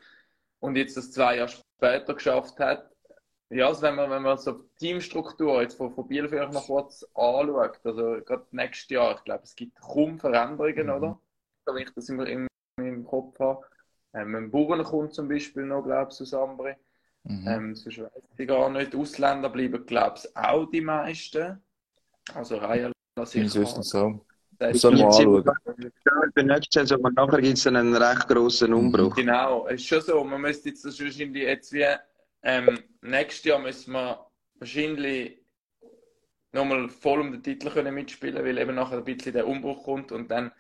und 0.60 0.76
jetzt 0.76 0.98
das 0.98 1.12
zwei 1.12 1.38
Jahre 1.38 1.50
später 1.50 2.16
geschafft 2.16 2.58
hat. 2.60 2.90
Ja, 3.52 3.68
also 3.68 3.84
wenn 3.84 3.94
man, 3.94 4.10
wenn 4.10 4.24
man 4.24 4.40
so 4.40 4.54
die 4.54 4.88
Teamstruktur 4.88 5.62
jetzt 5.62 5.76
von, 5.76 5.94
von 5.94 6.08
Biel 6.08 6.28
vielleicht 6.28 6.52
noch 6.52 6.66
kurz 6.66 7.04
anschaut, 7.14 7.80
also 7.84 8.22
gerade 8.26 8.48
nächstes 8.50 8.90
Jahr, 8.90 9.16
ich 9.16 9.24
glaube, 9.24 9.44
es 9.44 9.56
gibt 9.56 9.80
kaum 9.80 10.18
Veränderungen, 10.18 10.88
Mhm. 10.88 10.94
oder? 10.94 11.20
Wenn 11.68 11.78
ich 11.78 11.94
das 11.94 12.10
immer 12.10 12.26
im, 12.26 12.48
im 12.80 13.06
Kopf 13.06 13.40
habe. 13.40 13.68
Ähm, 14.16 14.34
ein 14.34 14.50
Buren 14.50 14.84
kommt 14.84 15.14
zum 15.14 15.28
Beispiel 15.28 15.64
noch, 15.64 15.84
glaube 15.84 16.12
ich, 16.12 16.20
aus 16.20 16.34
Ambri. 16.34 16.74
Mhm. 17.22 17.48
Ähm, 17.48 17.76
sonst 17.76 18.00
weiss 18.00 18.12
ich 18.36 18.48
gar 18.48 18.68
nicht. 18.72 18.96
Ausländer 18.96 19.50
bleiben, 19.50 19.86
glaube 19.86 20.18
ich, 20.18 20.36
auch 20.36 20.66
die 20.72 20.82
meisten. 20.82 21.62
Also 22.34 22.58
Reihe 22.58 22.92
lasse 23.16 23.38
Meines 23.38 23.56
ich 23.56 23.62
Wissens 23.62 23.90
so. 23.90 24.26
Das 24.60 24.84
man 24.84 24.96
mal 24.96 25.06
anschauen. 25.06 25.44
Für 25.44 26.44
die 26.44 26.44
nächste 26.44 26.80
Saison, 26.80 27.06
aber 27.06 27.12
nachher 27.12 27.42
gibt 27.42 27.58
es 27.58 27.68
einen 27.68 27.96
recht 27.96 28.28
grossen 28.28 28.74
Umbruch. 28.74 29.16
Genau, 29.16 29.68
es 29.68 29.76
ist 29.76 29.88
schon 29.88 30.02
so. 30.02 30.24
Man 30.24 30.42
müsste 30.42 30.70
jetzt 30.70 30.84
das 30.84 31.00
wahrscheinlich 31.00 31.44
jetzt 31.44 31.72
wie 31.74 31.86
ähm, 32.44 32.80
nächstes 33.02 33.46
Jahr 33.46 33.60
müssen 33.60 33.94
wir 33.94 34.26
wahrscheinlich 34.56 35.40
nochmal 36.52 36.90
voll 36.90 37.22
um 37.22 37.32
den 37.32 37.44
Titel 37.44 37.70
können 37.70 37.94
mitspielen, 37.94 38.44
weil 38.44 38.58
eben 38.58 38.76
nachher 38.76 38.98
ein 38.98 39.04
bisschen 39.04 39.34
der 39.34 39.48
Umbruch 39.48 39.84
kommt 39.84 40.12
und 40.12 40.32
dann 40.32 40.52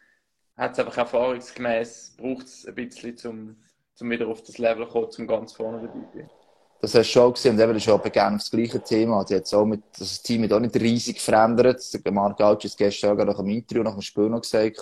hat 0.56 0.74
es 0.74 0.80
einfach 0.80 0.98
erfahrungsgemäß 0.98 2.16
braucht 2.18 2.46
es 2.46 2.66
ein 2.66 2.76
bisschen 2.76 3.18
zum, 3.18 3.64
zum 3.94 4.10
wieder 4.10 4.28
auf 4.28 4.44
das 4.44 4.58
Level 4.58 4.88
kommen, 4.88 5.12
zum 5.12 5.28
ganz 5.28 5.54
vorne 5.54 5.88
dabei 5.88 6.06
zu 6.12 6.18
sein. 6.18 6.30
Das 6.80 6.94
hast 6.94 7.08
du 7.08 7.12
schon 7.12 7.34
gesehen, 7.34 7.56
und 7.56 7.62
eben, 7.62 7.74
das 7.74 7.84
ist 7.84 7.90
auch 7.90 8.04
gerne 8.04 8.38
das 8.38 8.52
gleiche 8.52 8.80
Thema. 8.82 9.24
Die 9.24 9.36
hat 9.36 9.52
auch 9.54 9.66
mit, 9.66 9.82
das 9.98 10.22
Team 10.22 10.44
hat 10.44 10.54
auch 10.54 10.60
nicht 10.60 10.76
riesig 10.76 11.20
verändert. 11.20 11.82
Der 12.06 12.12
Marc 12.12 12.38
Gauch 12.38 12.64
ist 12.64 12.78
gestern 12.78 13.20
auch 13.20 13.26
nach 13.26 13.38
dem 13.38 13.50
Interview, 13.50 13.84
nach 13.84 13.94
dem 13.94 14.02
Spiel 14.02 14.30
noch 14.30 14.42
gesagt, 14.42 14.78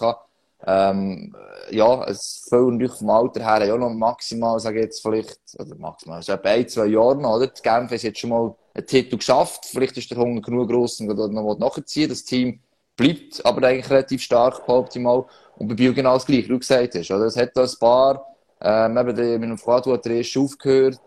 ähm, 0.68 1.36
ja, 1.70 2.04
es 2.06 2.48
viel 2.50 2.72
natürlich 2.72 2.94
vom 2.94 3.10
Alter 3.10 3.44
her, 3.44 3.66
ja 3.66 3.78
noch 3.78 3.90
maximal, 3.90 4.60
sage 4.60 4.80
ich 4.80 4.86
jetzt 4.86 5.02
vielleicht, 5.02 5.40
oder 5.60 5.76
maximal, 5.76 6.22
so 6.24 6.32
etwa 6.32 6.50
ein, 6.50 6.68
zwei 6.68 6.88
Jahre 6.88 7.18
noch, 7.18 7.36
oder? 7.36 7.48
Die 7.48 7.62
Genf 7.62 7.92
hat 7.92 8.02
jetzt 8.02 8.20
schon 8.20 8.30
mal 8.32 8.56
einen 8.74 8.88
Titel 8.88 9.18
geschafft. 9.18 9.66
Vielleicht 9.66 9.98
ist 9.98 10.10
der 10.10 10.18
Hunger 10.18 10.42
genug 10.42 10.70
gross, 10.70 11.00
um 11.00 11.16
dort 11.16 11.32
noch 11.32 11.58
nachzuziehen. 11.58 12.10
Das 12.10 12.24
Team 12.24 12.60
bleibt 12.96 13.46
aber 13.46 13.68
eigentlich 13.68 13.90
relativ 13.90 14.22
stark, 14.22 14.66
behaupte 14.66 14.98
ich 15.00 15.04
mal. 15.04 15.26
Und 15.58 15.68
bei 15.68 15.76
Biel 15.76 15.94
genau 15.94 16.14
das 16.14 16.26
Gleiche, 16.26 16.46
wie 16.46 16.54
du 16.54 16.60
gesagt 16.60 16.96
hast, 16.96 17.12
oder? 17.12 17.26
Es 17.26 17.38
hat 17.38 17.52
da 17.54 17.64
ein 17.64 17.70
paar, 17.80 18.26
ähm, 18.62 18.98
eben, 18.98 19.16
der, 19.16 19.40
mit 19.40 19.50
dem 19.50 19.58
Fuad 19.58 19.86
hat 19.86 20.06
der 20.06 20.14
erste 20.16 20.40
aufgehört 20.40 21.00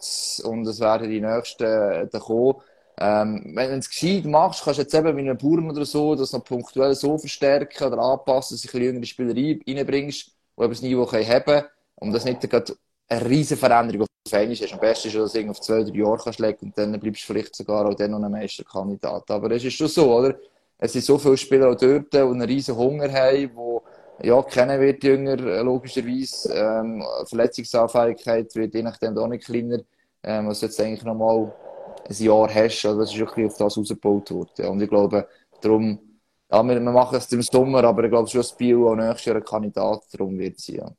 und 0.44 0.66
es 0.66 0.80
werden 0.80 1.10
die 1.10 1.20
nächsten 1.20 1.64
äh, 1.64 2.08
kommen. 2.18 2.56
Ähm, 3.00 3.52
wenn 3.54 3.70
du 3.70 3.76
es 3.78 3.88
gescheit 3.88 4.24
machst, 4.24 4.64
kannst 4.64 4.78
du 4.78 4.82
jetzt 4.82 4.94
eben 4.94 5.14
mit 5.14 5.24
einem 5.24 5.38
Bauern 5.38 5.70
oder 5.70 5.84
so 5.84 6.14
das 6.16 6.32
noch 6.32 6.44
punktuell 6.44 6.94
so 6.94 7.16
verstärken 7.16 7.86
oder 7.86 7.98
anpassen, 7.98 8.56
dass 8.56 8.62
du 8.62 8.76
ein 8.76 8.82
jüngere 8.82 9.06
Spieler 9.06 9.34
rein- 9.34 9.60
reinbringst, 9.66 10.26
die 10.26 10.62
eben 10.62 10.72
das 10.72 10.82
Niveau 10.82 11.10
haben 11.10 11.44
können 11.44 11.64
und 11.94 12.12
das 12.12 12.24
nicht 12.24 12.40
gerade 12.40 12.74
eine 13.08 13.28
riesige 13.28 13.58
Veränderung 13.58 14.02
auf 14.02 14.32
einmal 14.32 14.52
ist. 14.52 14.72
Am 14.72 14.80
besten 14.80 15.08
ist, 15.08 15.16
dass 15.16 15.32
du 15.32 15.40
es 15.40 15.48
auf 15.48 15.60
zwei, 15.60 15.82
drei 15.84 15.96
Jahre 15.96 16.30
legen 16.38 16.58
und 16.62 16.76
dann 16.76 16.98
bleibst 16.98 17.22
du 17.22 17.32
vielleicht 17.32 17.54
sogar 17.54 17.86
auch 17.86 17.94
dann 17.94 18.10
noch 18.10 18.22
ein 18.22 18.32
Meisterkandidat. 18.32 19.30
Aber 19.30 19.50
es 19.52 19.64
ist 19.64 19.74
schon 19.74 19.88
so, 19.88 20.12
oder? 20.14 20.34
Es 20.76 20.92
sind 20.92 21.04
so 21.04 21.18
viele 21.18 21.36
Spieler 21.36 21.70
auch 21.70 21.76
dort, 21.76 22.12
die 22.12 22.18
einen 22.18 22.42
riesen 22.42 22.76
Hunger 22.76 23.12
haben, 23.12 23.36
die 23.36 23.78
ja, 24.22 24.42
kennen 24.42 24.80
wird 24.80 25.04
jünger, 25.04 25.38
äh, 25.38 25.62
logischerweise. 25.62 26.52
Ähm, 26.52 27.04
Verletzungsanfälligkeit 27.26 28.54
wird 28.54 28.74
je 28.74 28.82
nachdem 28.82 29.16
auch 29.18 29.28
nicht 29.28 29.44
kleiner. 29.44 29.80
Ähm, 30.22 30.48
was 30.48 30.60
jetzt 30.62 30.80
eigentlich 30.80 31.04
nochmal 31.04 31.52
ein 32.08 32.16
Jahr 32.16 32.52
hast, 32.52 32.84
also 32.84 33.00
das 33.00 33.12
ist 33.12 33.18
wirklich 33.18 33.46
auf 33.46 33.56
das 33.56 33.78
ausgebaut 33.78 34.30
worden. 34.30 34.66
Und 34.66 34.82
ich 34.82 34.88
glaube, 34.88 35.28
darum, 35.60 35.98
ja, 36.50 36.62
wir, 36.62 36.80
wir 36.80 36.92
machen 36.92 37.16
es 37.16 37.32
im 37.32 37.42
Sommer, 37.42 37.84
aber 37.84 38.04
ich 38.04 38.10
glaube 38.10 38.28
schon, 38.28 38.40
dass 38.40 38.56
Bio 38.56 38.90
auch 38.90 38.96
nächstes 38.96 39.26
Jahr 39.26 39.36
ein 39.36 39.44
Kandidat 39.44 40.02
darum 40.12 40.38
wird 40.38 40.58
sein. 40.58 40.76
Ja. 40.76 40.90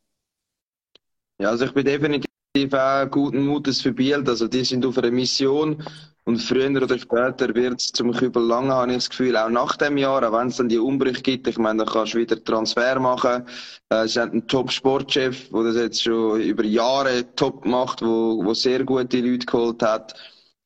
Ja, 1.42 1.50
also 1.52 1.66
ich 1.66 1.74
bin 1.74 1.86
definitiv 1.86 2.74
auch 2.74 3.10
guten 3.10 3.46
Mutes 3.46 3.82
für 3.82 3.94
Biel. 3.94 4.24
Also 4.28 4.48
die 4.48 4.66
sind 4.66 4.86
auf 4.86 4.98
einer 4.98 5.10
Mission 5.10 5.82
und 6.30 6.38
früher 6.38 6.70
oder 6.70 7.00
später 7.00 7.56
wird 7.56 7.82
es 7.82 7.88
zum 7.88 8.12
Kübel 8.14 8.44
lange, 8.44 8.72
habe 8.72 8.92
ich 8.92 8.98
das 8.98 9.10
Gefühl, 9.10 9.36
auch 9.36 9.50
nach 9.50 9.76
dem 9.78 9.98
Jahr, 9.98 10.22
auch 10.24 10.32
wenn 10.38 10.50
es 10.50 10.58
dann 10.58 10.70
die 10.70 10.78
Umbrüche 10.78 11.24
gibt. 11.24 11.48
Ich 11.48 11.58
meine, 11.58 11.84
da 11.84 11.92
kannst 11.92 12.14
du 12.14 12.20
wieder 12.20 12.44
Transfer 12.44 13.00
machen. 13.00 13.48
Äh, 13.90 14.08
sie 14.08 14.20
haben 14.20 14.34
einen 14.34 14.48
Top-Sportchef, 14.48 15.50
der 15.50 15.64
das 15.64 15.76
jetzt 15.76 16.04
schon 16.04 16.40
über 16.42 16.64
Jahre 16.64 17.26
top 17.36 17.66
macht, 17.66 18.04
wo, 18.04 18.46
wo 18.46 18.54
sehr 18.54 18.84
gute 18.84 19.22
Leute 19.22 19.48
geholt 19.48 19.82
hat, 19.82 20.14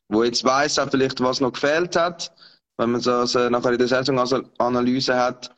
wo 0.09 0.25
jetzt 0.25 0.43
weiss 0.43 0.77
auch 0.77 0.89
vielleicht, 0.91 1.21
was 1.21 1.39
noch 1.39 1.53
gefehlt 1.53 1.95
hat, 1.95 2.33
wenn 2.77 2.91
man 2.91 2.99
so 2.99 3.13
also 3.13 3.49
nachher 3.49 3.71
in 3.71 3.77
der 3.77 3.87
Saisonanalyse 3.87 5.15
hat. 5.15 5.49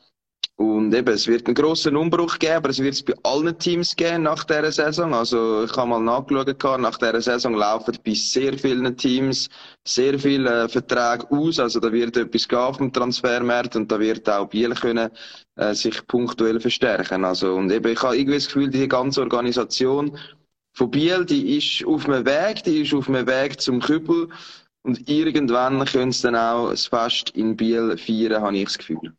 Und 0.54 0.94
eben, 0.94 1.12
es 1.12 1.26
wird 1.26 1.46
einen 1.46 1.54
grossen 1.54 1.96
Umbruch 1.96 2.38
geben, 2.38 2.54
aber 2.54 2.70
es 2.70 2.78
wird 2.78 2.94
es 2.94 3.02
bei 3.02 3.14
allen 3.24 3.58
Teams 3.58 3.94
geben 3.94 4.22
nach 4.22 4.44
dieser 4.44 4.72
Saison. 4.72 5.12
Also, 5.12 5.64
ich 5.64 5.76
habe 5.76 5.88
mal 5.90 6.00
nachgeschaut, 6.00 6.80
nach 6.80 6.96
dieser 6.96 7.20
Saison 7.20 7.54
laufen 7.54 7.98
bei 8.04 8.14
sehr 8.14 8.56
vielen 8.56 8.96
Teams 8.96 9.50
sehr 9.86 10.18
viele 10.18 10.64
äh, 10.64 10.68
Verträge 10.68 11.30
aus. 11.30 11.58
Also, 11.58 11.78
da 11.80 11.92
wird 11.92 12.16
etwas 12.16 12.48
gehen 12.48 12.58
auf 12.58 12.78
dem 12.78 12.92
Transfermarkt 12.92 13.76
und 13.76 13.92
da 13.92 14.00
wird 14.00 14.28
auch 14.30 14.48
Biel 14.48 14.74
können, 14.74 15.10
äh, 15.56 15.74
sich 15.74 16.06
punktuell 16.06 16.58
verstärken. 16.58 17.24
Also, 17.24 17.54
und 17.54 17.70
eben, 17.70 17.92
ich 17.92 18.02
habe 18.02 18.16
irgendwie 18.16 18.38
das 18.38 18.46
Gefühl, 18.46 18.70
die 18.70 18.88
ganze 18.88 19.20
Organisation 19.20 20.16
von 20.72 20.90
Biel, 20.90 21.24
die 21.24 21.58
ist 21.58 21.86
auf 21.86 22.08
einem 22.08 22.24
Weg, 22.24 22.64
die 22.64 22.82
ist 22.82 22.94
auf 22.94 23.08
einem 23.08 23.26
Weg 23.26 23.60
zum 23.60 23.80
Kübel. 23.80 24.28
Und 24.82 25.08
irgendwann 25.08 25.84
können 25.84 26.12
sie 26.12 26.22
dann 26.22 26.36
auch 26.36 26.70
das 26.70 26.86
Fest 26.86 27.30
in 27.30 27.56
Biel 27.56 27.98
feiern, 27.98 28.42
habe 28.42 28.56
ich 28.56 28.64
das 28.64 28.78
Gefühl. 28.78 29.12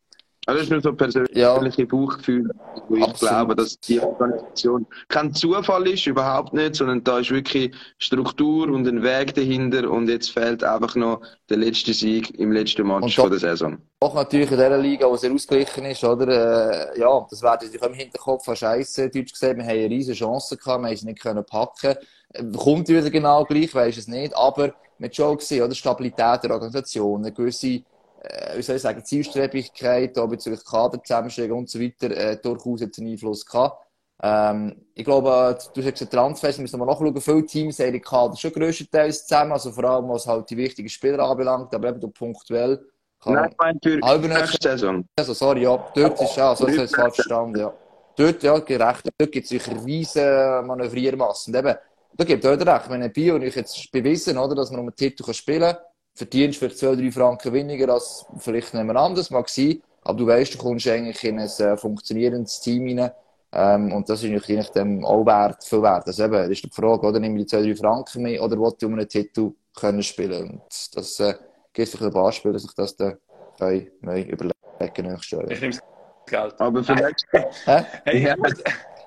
Das 0.48 0.62
ist 0.62 0.70
nur 0.70 0.80
so 0.80 0.94
persönliche 0.94 1.38
Ja. 1.38 1.58
Bauchgefühl, 1.86 2.50
wo 2.88 2.96
ich 2.96 3.02
Absolut. 3.02 3.34
glaube, 3.34 3.54
dass 3.56 3.78
die 3.80 4.00
Organisation 4.00 4.86
kein 5.08 5.34
Zufall 5.34 5.86
ist, 5.88 6.06
überhaupt 6.06 6.54
nicht, 6.54 6.74
sondern 6.76 7.04
da 7.04 7.18
ist 7.18 7.30
wirklich 7.30 7.74
Struktur 7.98 8.68
und 8.70 8.88
ein 8.88 9.02
Weg 9.02 9.34
dahinter 9.34 9.90
und 9.90 10.08
jetzt 10.08 10.30
fehlt 10.30 10.64
einfach 10.64 10.96
noch 10.96 11.20
der 11.50 11.58
letzte 11.58 11.92
Sieg 11.92 12.38
im 12.38 12.50
letzten 12.52 12.86
Match 12.86 13.14
von 13.16 13.28
der 13.28 13.38
Saison. 13.40 13.76
Auch 14.00 14.14
natürlich 14.14 14.50
in 14.50 14.56
dieser 14.56 14.78
Liga, 14.78 15.06
die 15.10 15.18
sehr 15.18 15.32
ausgeglichen 15.32 15.84
ist, 15.84 16.02
oder? 16.02 16.94
Äh, 16.94 16.98
ja, 16.98 17.26
das 17.28 17.42
wäre 17.42 17.52
natürlich 17.52 17.82
im 17.82 17.92
Hinterkopf 17.92 18.46
von 18.46 18.56
Scheiße, 18.56 19.10
Deutsch 19.10 19.32
gesagt. 19.34 19.58
Wir 19.58 19.64
haben 19.64 19.70
eine 19.70 19.90
riesige 19.90 20.16
Chance 20.16 20.56
gehabt, 20.56 20.82
wir 20.82 20.88
haben 20.88 20.96
sie 20.96 21.04
nicht 21.04 21.20
können 21.20 21.44
packen. 21.44 21.94
Äh, 22.32 22.44
Kommt 22.56 22.88
wieder 22.88 23.10
genau 23.10 23.44
gleich, 23.44 23.74
weisst 23.74 23.98
es 23.98 24.08
nicht. 24.08 24.34
Aber 24.34 24.72
hat 25.02 25.14
schon 25.14 25.36
gesehen, 25.36 25.62
oder? 25.64 25.74
Stabilität 25.74 26.42
der 26.42 26.52
Organisation, 26.52 27.20
eine 27.22 27.32
gewisse, 27.34 27.82
äh, 28.22 28.56
wie 28.56 28.62
soll 28.62 28.76
ich 28.76 28.82
sagen, 28.82 29.04
Zielstrebigkeit, 29.04 30.18
auch 30.18 30.28
bezüglich 30.28 30.64
Kaderzusammenstellung 30.64 31.58
und 31.58 31.70
so 31.70 31.80
weiter, 31.80 32.10
äh, 32.10 32.36
durchaus 32.40 32.80
jetzt 32.80 32.98
einen 32.98 33.12
Einfluss 33.12 33.44
gehabt. 33.44 33.84
Ähm, 34.20 34.86
ich 34.94 35.04
glaube, 35.04 35.56
du 35.74 35.82
hast 35.82 35.92
gesagt, 35.92 36.12
Transfers 36.12 36.58
müssen 36.58 36.80
wir 36.80 36.86
nachschauen. 36.86 37.20
Viele 37.20 37.46
Teams 37.46 37.78
haben 37.78 37.92
die 37.92 38.00
Kader 38.00 38.36
schon 38.36 38.52
grösstenteils 38.52 39.26
zusammen, 39.26 39.52
also 39.52 39.70
vor 39.70 39.84
allem, 39.84 40.08
was 40.08 40.26
halt 40.26 40.50
die 40.50 40.56
wichtigen 40.56 40.88
Spieler 40.88 41.20
anbelangt, 41.20 41.72
aber 41.74 41.88
eben 41.90 42.12
punktuell 42.12 42.80
kann, 43.20 43.34
Nein, 43.34 43.50
ich 43.50 43.58
meine 43.58 43.78
für 43.82 44.00
Halbe 44.02 44.28
nächste 44.28 44.70
Saison. 44.70 45.04
also, 45.16 45.34
sorry, 45.34 45.62
ja, 45.62 45.90
dort 45.94 46.20
ist 46.20 46.36
ja, 46.36 46.54
so 46.54 46.66
ist 46.66 46.78
es 46.78 46.94
falsch 46.94 47.16
verstanden, 47.16 47.60
ja. 47.60 47.72
Dort, 48.16 48.42
ja, 48.42 48.58
gerecht, 48.58 49.08
dort 49.16 49.30
gibt 49.30 49.44
es 49.44 49.50
sicher 49.50 49.84
riesen 49.84 50.66
Manövriermassen. 50.66 51.54
Und 51.54 51.60
eben, 51.60 51.76
da 52.16 52.24
gibt 52.24 52.44
es 52.44 52.50
auch 52.50 52.66
recht. 52.66 52.90
Wenn 52.90 53.02
ein 53.02 53.12
Bio 53.12 53.36
und 53.36 53.42
ich 53.42 53.54
jetzt 53.54 53.92
bewiesen, 53.92 54.36
oder, 54.38 54.56
dass 54.56 54.72
man 54.72 54.80
um 54.80 54.86
einen 54.86 54.96
Titel 54.96 55.32
spielen 55.32 55.60
kann, 55.72 55.76
verdienst 56.18 56.58
für 56.58 56.68
2, 56.68 56.96
3 56.96 57.12
Franken 57.12 57.52
weniger 57.52 57.92
als 57.94 58.26
vielleicht 58.38 58.74
jemand 58.74 58.98
anderes, 58.98 59.30
mag 59.30 59.48
sein. 59.48 59.82
Aber 60.02 60.18
du 60.18 60.26
weißt, 60.26 60.54
du 60.54 60.58
kommst 60.58 60.86
eigentlich 60.88 61.22
in 61.24 61.38
ein 61.38 61.48
äh, 61.48 61.76
funktionierendes 61.76 62.60
Team 62.60 62.98
rein. 62.98 63.10
Ähm, 63.52 63.92
und 63.92 64.08
das 64.08 64.22
ist 64.22 64.30
natürlich 64.30 64.64
nachdem 64.66 65.04
auch 65.04 65.24
wert, 65.24 65.64
viel 65.64 65.82
wert. 65.82 66.06
Also 66.06 66.24
eben, 66.24 66.32
das 66.34 66.50
ist 66.50 66.64
die 66.64 66.70
Frage, 66.70 67.06
oder, 67.06 67.18
nehme 67.18 67.38
ich 67.38 67.46
die 67.46 67.56
2, 67.56 67.62
3 67.62 67.76
Franken 67.76 68.22
mehr, 68.22 68.42
oder 68.42 68.58
will 68.58 68.72
ich 68.76 68.84
um 68.84 68.92
einen 68.94 69.08
Titel 69.08 69.52
können 69.74 70.02
spielen? 70.02 70.50
Und 70.50 70.96
das, 70.96 71.20
äh, 71.20 71.34
gibt 71.72 71.88
vielleicht 71.88 72.04
ein 72.06 72.12
paar 72.12 72.32
Spieler, 72.32 72.54
die 72.54 72.60
sich 72.60 72.74
das 72.74 72.96
dann 72.96 73.16
neu 73.60 74.20
überlegen 74.22 74.54
nächstes 74.80 75.30
Jahr. 75.30 75.50
Ich 75.50 75.60
nehme 75.60 75.72
das 75.72 75.82
Geld. 76.26 76.60
Aber 76.60 76.80
nächstes 76.80 77.24
Hä? 77.64 77.84
Hey, 78.04 78.22
Ja. 78.22 78.34
ich, 78.34 78.38
muss, 78.38 78.54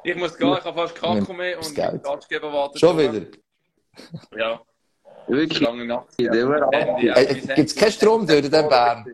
ich 0.04 0.16
muss 0.16 0.38
gehen, 0.38 0.58
ich 0.58 0.66
habe 0.66 0.80
fast 0.80 0.96
Kacken 0.96 1.38
mehr 1.38 1.58
und 1.58 1.76
Geld. 1.76 2.04
Gastgeber 2.04 2.52
wartet. 2.52 2.80
Schon 2.80 3.00
schon. 3.00 3.14
wieder? 3.14 3.28
Ja, 4.38 4.62
wirklich, 5.28 5.60
lange 5.60 5.86
Nacht. 5.86 6.08
Äh, 6.18 7.36
Gibt 7.56 7.70
es 7.70 7.76
keinen 7.76 7.92
Strom 7.92 8.28
dort 8.28 8.46
in 8.46 8.52
dem 8.52 8.70
Bern? 8.70 9.06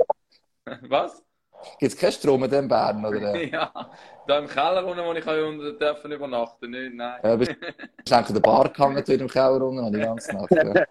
Was? 0.90 1.24
Gibt 1.80 1.94
es 1.94 1.98
keinen 1.98 2.12
Strom 2.12 2.44
in 2.44 2.50
dem 2.52 2.68
Bern? 2.68 3.06
Oder? 3.06 3.36
Ja, 3.52 3.72
da 4.28 4.40
im 4.40 4.48
Keller 4.48 4.86
unten, 4.86 5.04
wo 5.04 5.14
ich 5.14 5.26
unter 5.26 5.72
dürfen 5.74 6.12
übernachten. 6.12 6.70
Nicht, 6.70 6.94
nein. 6.96 7.20
Ja, 7.24 7.36
bist 7.36 7.52
du 7.52 8.16
eigentlich 8.16 8.30
in 8.30 8.34
der 8.36 8.42
Bar 8.42 8.70
gehangen 8.70 8.96
dort 8.96 9.10
im 9.22 9.28
Keller 9.28 9.62
unten 9.62 9.94
die 9.94 10.00
ganze 10.00 10.36
Nacht? 10.36 10.52
Ja. 10.52 10.86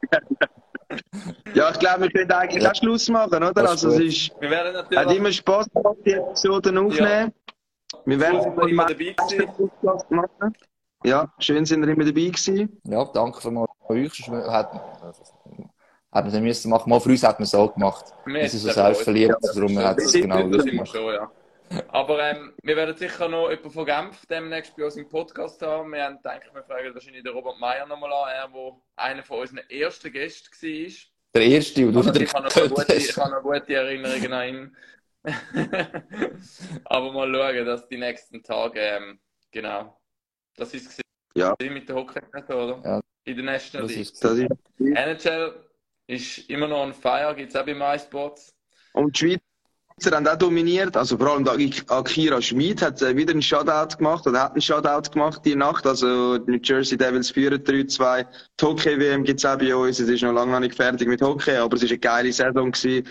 Ja, 1.54 1.70
ich 1.70 1.78
glaube, 1.78 2.02
wir 2.02 2.10
können 2.10 2.30
eigentlich 2.30 2.62
Ja. 2.62 2.70
auch 2.70 2.74
Schluss 2.74 3.08
machen, 3.08 3.34
oder? 3.42 3.52
Das 3.52 3.82
ist 3.82 3.84
Also, 3.84 3.88
es 3.90 3.98
ist, 4.00 4.40
Wir 4.40 4.50
werden 4.50 4.76
hat 4.76 4.90
natürlich 4.90 5.18
immer 5.18 5.32
Spaß 5.32 5.68
gemacht, 5.72 5.96
die 6.04 6.12
Episoden 6.12 6.78
aufnehmen. 6.78 7.32
Wir 8.04 8.20
werden 8.20 8.42
immer, 8.44 8.68
immer 8.68 8.86
dabei 8.86 9.14
gewesen. 9.14 9.70
Ja, 11.06 11.32
schön 11.38 11.64
sind 11.64 11.82
wir 11.82 11.88
immer 11.92 12.04
dabei 12.04 12.26
gewesen. 12.26 12.80
ja, 12.84 13.04
danke 13.04 13.40
für 13.40 13.50
mal 13.52 13.66
euch. 13.88 14.12
Sonst 14.12 14.48
Hat, 14.50 14.72
hat 14.72 16.24
man 16.24 16.26
es 16.34 16.40
müssen 16.40 16.70
machen. 16.70 16.90
Mal 16.90 16.98
für 17.00 17.10
uns 17.10 17.22
hat 17.22 17.38
man 17.38 17.44
es 17.44 17.54
auch 17.54 17.72
gemacht. 17.72 18.06
Wir 18.24 18.48
sind 18.48 18.58
so 18.60 18.68
hätten 18.68 18.78
es 18.80 18.84
selbstverliebt, 18.86 19.36
Ja, 19.40 19.52
darum 19.54 19.78
hat 19.78 19.98
es 19.98 20.12
genau 20.12 20.48
Das 20.48 20.64
gemacht. 20.64 20.88
schon, 20.88 21.14
ja. 21.14 21.30
Aber 21.88 22.20
ähm, 22.22 22.54
wir 22.62 22.76
werden 22.76 22.96
sicher 22.96 23.28
noch 23.28 23.50
jemanden 23.50 23.70
von 23.70 23.84
Genf 23.86 24.26
demnächst 24.26 24.76
bei 24.76 24.84
uns 24.84 24.96
im 24.96 25.08
Podcast 25.08 25.62
haben. 25.62 25.92
Wir 25.92 26.04
haben 26.04 26.16
gedacht, 26.16 26.40
wir 26.52 26.62
fragen 26.64 26.92
wahrscheinlich 26.92 27.22
den 27.22 27.32
Robert 27.32 27.58
Meyer 27.60 27.86
nochmal 27.86 28.12
an, 28.12 28.28
er, 28.34 28.52
wo 28.52 28.82
einer 28.96 29.22
von 29.22 29.40
unseren 29.40 29.60
ersten 29.68 30.10
Gästen 30.12 30.50
war. 30.52 30.92
Der 31.34 31.42
erste, 31.42 31.86
und 31.86 31.92
du 31.92 32.04
wieder 32.04 32.20
ich 32.20 32.34
habe 32.34 32.44
noch, 32.44 32.74
gute, 32.74 32.94
ich 32.94 33.16
habe 33.16 33.30
noch 33.30 33.42
gute 33.42 33.74
Erinnerungen 33.74 34.32
an 34.32 34.48
ihn. 34.48 34.76
Aber 36.84 37.12
mal 37.12 37.32
schauen, 37.32 37.66
dass 37.66 37.86
die 37.88 37.98
nächsten 37.98 38.42
Tage, 38.42 38.80
ähm, 38.80 39.18
genau, 39.52 39.96
das 40.56 40.74
ist 40.74 40.88
es 40.90 41.00
Ja. 41.34 41.54
mit 41.60 41.88
der 41.88 41.96
hockey 41.96 42.20
oder? 42.48 42.80
Ja. 42.84 43.00
In 43.24 43.36
der 43.36 43.44
National 43.44 43.86
Das 43.86 43.96
League. 43.96 44.02
ist 44.12 44.24
Das 44.24 44.38
ist, 44.38 44.48
NHL 44.80 45.54
ist 46.06 46.38
immer 46.50 46.68
noch 46.68 46.78
on 46.82 46.94
fire, 46.94 47.34
gibt 47.36 47.50
es 47.50 47.56
auch 47.56 47.66
bei 47.66 47.74
MySports. 47.74 48.52
und 48.94 49.20
die 49.20 49.38
Schweizer 49.98 50.16
haben 50.16 50.28
auch 50.28 50.36
dominiert. 50.36 50.96
Also 50.96 51.18
vor 51.18 51.32
allem 51.32 51.46
Akira 51.88 52.40
Schmid 52.40 52.80
hat 52.82 53.02
äh, 53.02 53.16
wieder 53.16 53.32
einen 53.32 53.42
Shutout 53.42 53.96
gemacht 53.96 54.26
oder 54.26 54.42
hat 54.44 54.52
einen 54.52 54.60
Shutout 54.62 55.10
gemacht 55.10 55.42
die 55.44 55.56
Nacht. 55.56 55.86
Also 55.86 56.38
die 56.38 56.52
New 56.52 56.58
Jersey 56.62 56.96
Devils 56.96 57.30
führen 57.30 57.62
3-2. 57.62 58.26
Die 58.60 58.64
Hockey-WM 58.64 59.24
gibt 59.24 59.40
es 59.40 59.44
auch 59.44 59.58
bei 59.58 59.74
uns. 59.74 59.98
Es 59.98 60.08
ist 60.08 60.22
noch 60.22 60.32
lange 60.32 60.52
noch 60.52 60.60
nicht 60.60 60.74
fertig 60.76 61.08
mit 61.08 61.20
Hockey, 61.22 61.56
aber 61.56 61.76
es 61.76 61.82
ist 61.82 61.90
eine 61.90 61.98
geile 61.98 62.32
Saison 62.32 62.70
gewesen. 62.70 63.06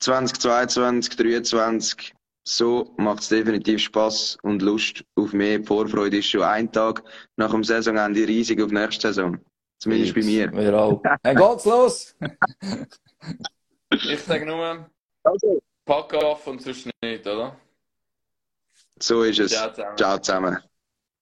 2022, 0.00 1.16
2023. 1.16 2.14
So 2.50 2.94
macht 2.96 3.20
es 3.20 3.28
definitiv 3.28 3.78
Spaß 3.82 4.38
und 4.42 4.62
Lust 4.62 5.04
auf 5.16 5.34
mehr. 5.34 5.58
Die 5.58 5.66
Vorfreude 5.66 6.16
ist 6.16 6.28
schon 6.30 6.42
ein 6.44 6.72
Tag 6.72 7.02
nach 7.36 7.50
dem 7.50 7.62
Saisonende 7.62 8.26
riesig 8.26 8.62
auf 8.62 8.70
nächste 8.70 9.08
Saison. 9.08 9.38
Zumindest 9.78 10.14
bei 10.14 10.22
mir. 10.22 10.50
Wir 10.52 10.80
auch. 10.80 11.02
Dann 11.22 11.36
geht's 11.36 11.64
los! 11.66 12.16
Ich 13.90 14.20
sage 14.20 14.44
nur, 14.46 14.86
Also. 15.22 15.62
pack 15.84 16.12
auf 16.14 16.46
und 16.46 16.60
sonst 16.62 16.88
nicht, 17.02 17.26
oder? 17.26 17.56
So 19.00 19.22
ist 19.22 19.40
es. 19.40 19.52
Ciao 19.52 19.70
zusammen. 19.72 19.96
Ciao 19.96 20.18
zusammen. 20.18 20.58